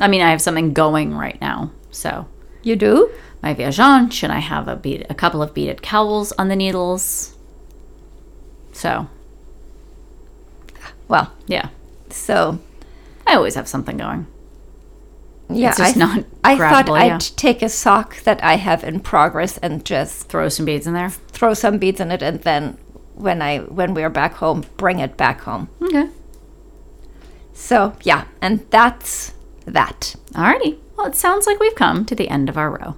[0.00, 1.70] I mean, I have something going right now.
[1.90, 2.26] So
[2.62, 3.10] You do?
[3.42, 7.34] my Viajante, and I have a bead, a couple of beaded cowls on the needles.
[8.72, 9.08] So
[11.08, 11.68] Well, yeah,
[12.08, 12.58] so
[13.26, 14.26] I always have something going.
[15.54, 18.84] Yeah, It's just I, not I thought grabbable, I'd take a sock that I have
[18.84, 21.10] in progress and just Throw some beads in there.
[21.10, 22.76] throw some beads in it and then
[23.14, 25.68] when I when we're back home, bring it back home.
[25.82, 26.08] Okay.
[27.52, 29.34] So yeah, and that's
[29.66, 30.16] that.
[30.32, 30.78] Alrighty.
[30.96, 32.96] Well, it sounds like we've come to the end of our row.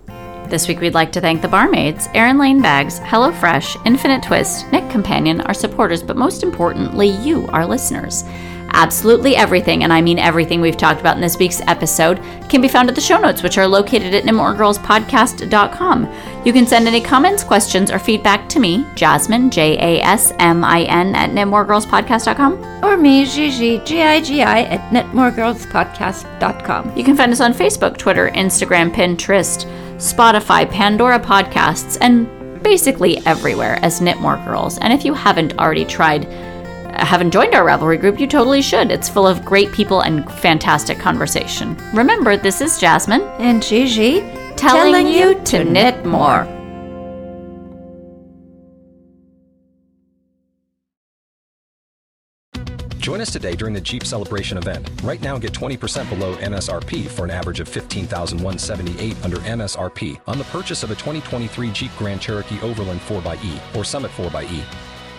[0.49, 5.45] This week, we'd like to thank the barmaids, Erin Lane Bags, HelloFresh, Infinite Twist, knitCompanion,
[5.49, 8.23] our supporters, but most importantly, you, our listeners.
[8.77, 12.67] Absolutely everything, and I mean everything we've talked about in this week's episode, can be
[12.67, 16.13] found at the show notes, which are located at knitmoregirlspodcast.com.
[16.45, 20.65] You can send any comments, questions, or feedback to me, Jasmine, J A S M
[20.65, 22.85] I N, at knitmoregirlspodcast.com.
[22.85, 26.97] Or me, Gigi, G-I-G-I at knitmoregirlspodcast.com.
[26.97, 29.67] You can find us on Facebook, Twitter, Instagram, Pinterest,
[29.99, 32.27] Spotify, Pandora Podcasts, and
[32.65, 34.79] basically everywhere as Knit More Girls.
[34.79, 36.27] And if you haven't already tried,
[37.03, 38.91] haven't joined our Ravelry group, you totally should.
[38.91, 41.77] It's full of great people and fantastic conversation.
[41.95, 44.21] Remember, this is Jasmine And Gigi
[44.57, 46.45] telling, you to knit more.
[53.05, 54.91] Join us today during the Jeep Celebration event.
[55.03, 60.45] Right now, get 20% below MSRP for an average of 15178 under MSRP on the
[60.45, 64.94] purchase of a 2023 Jeep Grand Cherokee Overland 4xE or Summit 4xE.